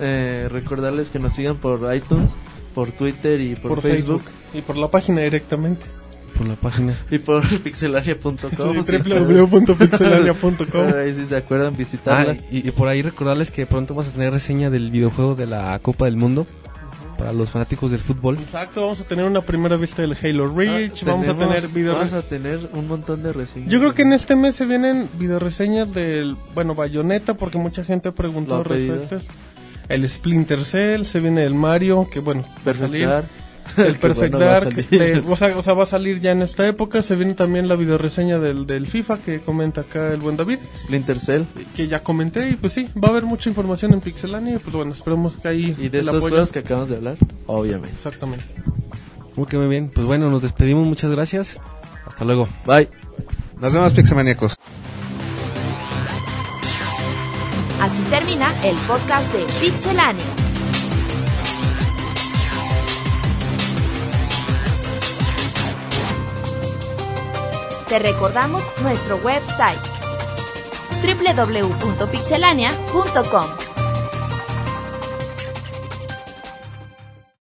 eh, 0.00 0.48
recordarles 0.50 1.08
que 1.10 1.18
nos 1.20 1.32
sigan 1.32 1.56
por 1.56 1.94
iTunes, 1.94 2.34
por 2.74 2.90
Twitter 2.92 3.40
y 3.40 3.54
por, 3.56 3.70
por 3.74 3.80
Facebook, 3.82 4.22
Facebook. 4.22 4.58
y 4.58 4.60
por 4.62 4.76
la 4.76 4.88
página 4.90 5.22
directamente. 5.22 5.86
Por 6.36 6.46
la 6.48 6.54
página. 6.54 6.94
y 7.10 7.18
por 7.18 7.46
pixelaria.com. 7.60 8.38
Sí, 8.86 8.96
www.pixelania.com. 8.98 10.92
Ahí 10.96 11.14
si 11.14 11.24
se 11.26 11.36
acuerdan 11.36 11.74
Ah, 11.74 11.76
visitarla. 11.76 12.36
y, 12.50 12.66
y 12.68 12.70
por 12.72 12.88
ahí 12.88 13.02
recordarles 13.02 13.50
que 13.50 13.66
pronto 13.66 13.94
vamos 13.94 14.08
a 14.10 14.12
tener 14.14 14.32
reseña 14.32 14.70
del 14.70 14.90
videojuego 14.90 15.34
de 15.36 15.46
la 15.46 15.78
Copa 15.80 16.04
del 16.06 16.16
Mundo 16.16 16.46
para 17.20 17.32
los 17.34 17.50
fanáticos 17.50 17.90
del 17.90 18.00
fútbol. 18.00 18.38
Exacto, 18.38 18.80
vamos 18.80 18.98
a 19.00 19.04
tener 19.04 19.26
una 19.26 19.42
primera 19.42 19.76
vista 19.76 20.00
del 20.00 20.16
Halo 20.20 20.46
Ah, 20.46 20.52
Reach, 20.56 21.04
vamos 21.04 21.28
a 21.28 21.34
tenemos- 21.34 21.54
tener 21.54 21.70
video 21.72 21.94
vamos 21.94 22.12
a 22.14 22.22
tener 22.22 22.68
un 22.72 22.88
montón 22.88 23.22
de 23.22 23.32
reseñas. 23.34 23.68
Yo 23.70 23.78
creo 23.78 23.92
que 23.92 24.02
en 24.02 24.14
este 24.14 24.34
mes 24.36 24.54
se 24.54 24.64
vienen 24.64 25.06
videoreseñas 25.18 25.92
del, 25.92 26.36
bueno, 26.54 26.74
Bayonetta, 26.74 27.34
porque 27.34 27.58
mucha 27.58 27.84
gente 27.84 28.10
pedido. 28.64 28.94
respecto. 28.96 29.26
El 29.90 30.08
Splinter 30.08 30.64
Cell, 30.64 31.04
se 31.04 31.20
viene 31.20 31.44
el 31.44 31.54
Mario, 31.54 32.08
que 32.10 32.20
bueno, 32.20 32.42
va 32.66 32.72
a 32.72 32.74
salir. 32.74 33.08
El 33.76 33.96
Perfect 33.98 34.32
bueno, 34.34 34.38
Dark, 34.46 34.74
de- 34.74 35.22
o, 35.28 35.36
sea, 35.36 35.56
o 35.56 35.62
sea, 35.62 35.74
va 35.74 35.82
a 35.84 35.86
salir 35.86 36.20
ya 36.20 36.32
en 36.32 36.42
esta 36.42 36.66
época. 36.66 37.02
Se 37.02 37.16
viene 37.16 37.34
también 37.34 37.68
la 37.68 37.76
videoreseña 37.76 38.38
del, 38.38 38.66
del 38.66 38.86
FIFA 38.86 39.18
que 39.18 39.40
comenta 39.40 39.82
acá 39.82 40.12
el 40.12 40.20
buen 40.20 40.36
David, 40.36 40.58
Splinter 40.76 41.18
Cell. 41.20 41.42
que 41.74 41.88
ya 41.88 42.02
comenté. 42.02 42.50
Y 42.50 42.54
pues 42.54 42.72
sí, 42.72 42.88
va 43.02 43.08
a 43.08 43.10
haber 43.12 43.24
mucha 43.24 43.48
información 43.48 43.92
en 43.92 44.00
Pixelania. 44.00 44.54
Y 44.56 44.58
pues 44.58 44.74
bueno, 44.74 44.92
esperemos 44.92 45.36
que 45.36 45.48
ahí 45.48 45.76
Y 45.78 45.88
de 45.88 46.00
apoyo- 46.00 46.20
juegos 46.20 46.52
que 46.52 46.58
acabamos 46.60 46.88
de 46.90 46.96
hablar, 46.96 47.16
obviamente. 47.46 47.90
Exactamente. 47.96 48.44
Ok, 49.36 49.54
muy 49.54 49.68
bien. 49.68 49.90
Pues 49.94 50.06
bueno, 50.06 50.28
nos 50.30 50.42
despedimos. 50.42 50.86
Muchas 50.86 51.10
gracias. 51.10 51.58
Hasta 52.06 52.24
luego. 52.24 52.48
Bye. 52.66 52.88
Nos 53.60 53.72
vemos, 53.72 53.92
Pixelmaníacos. 53.92 54.56
Así 57.80 58.02
termina 58.10 58.52
el 58.64 58.76
podcast 58.86 59.32
de 59.32 59.44
Pixelania. 59.60 60.24
Te 67.90 67.98
recordamos 67.98 68.64
nuestro 68.82 69.18
website 69.18 69.80
www.pixelania.com. 71.02 73.69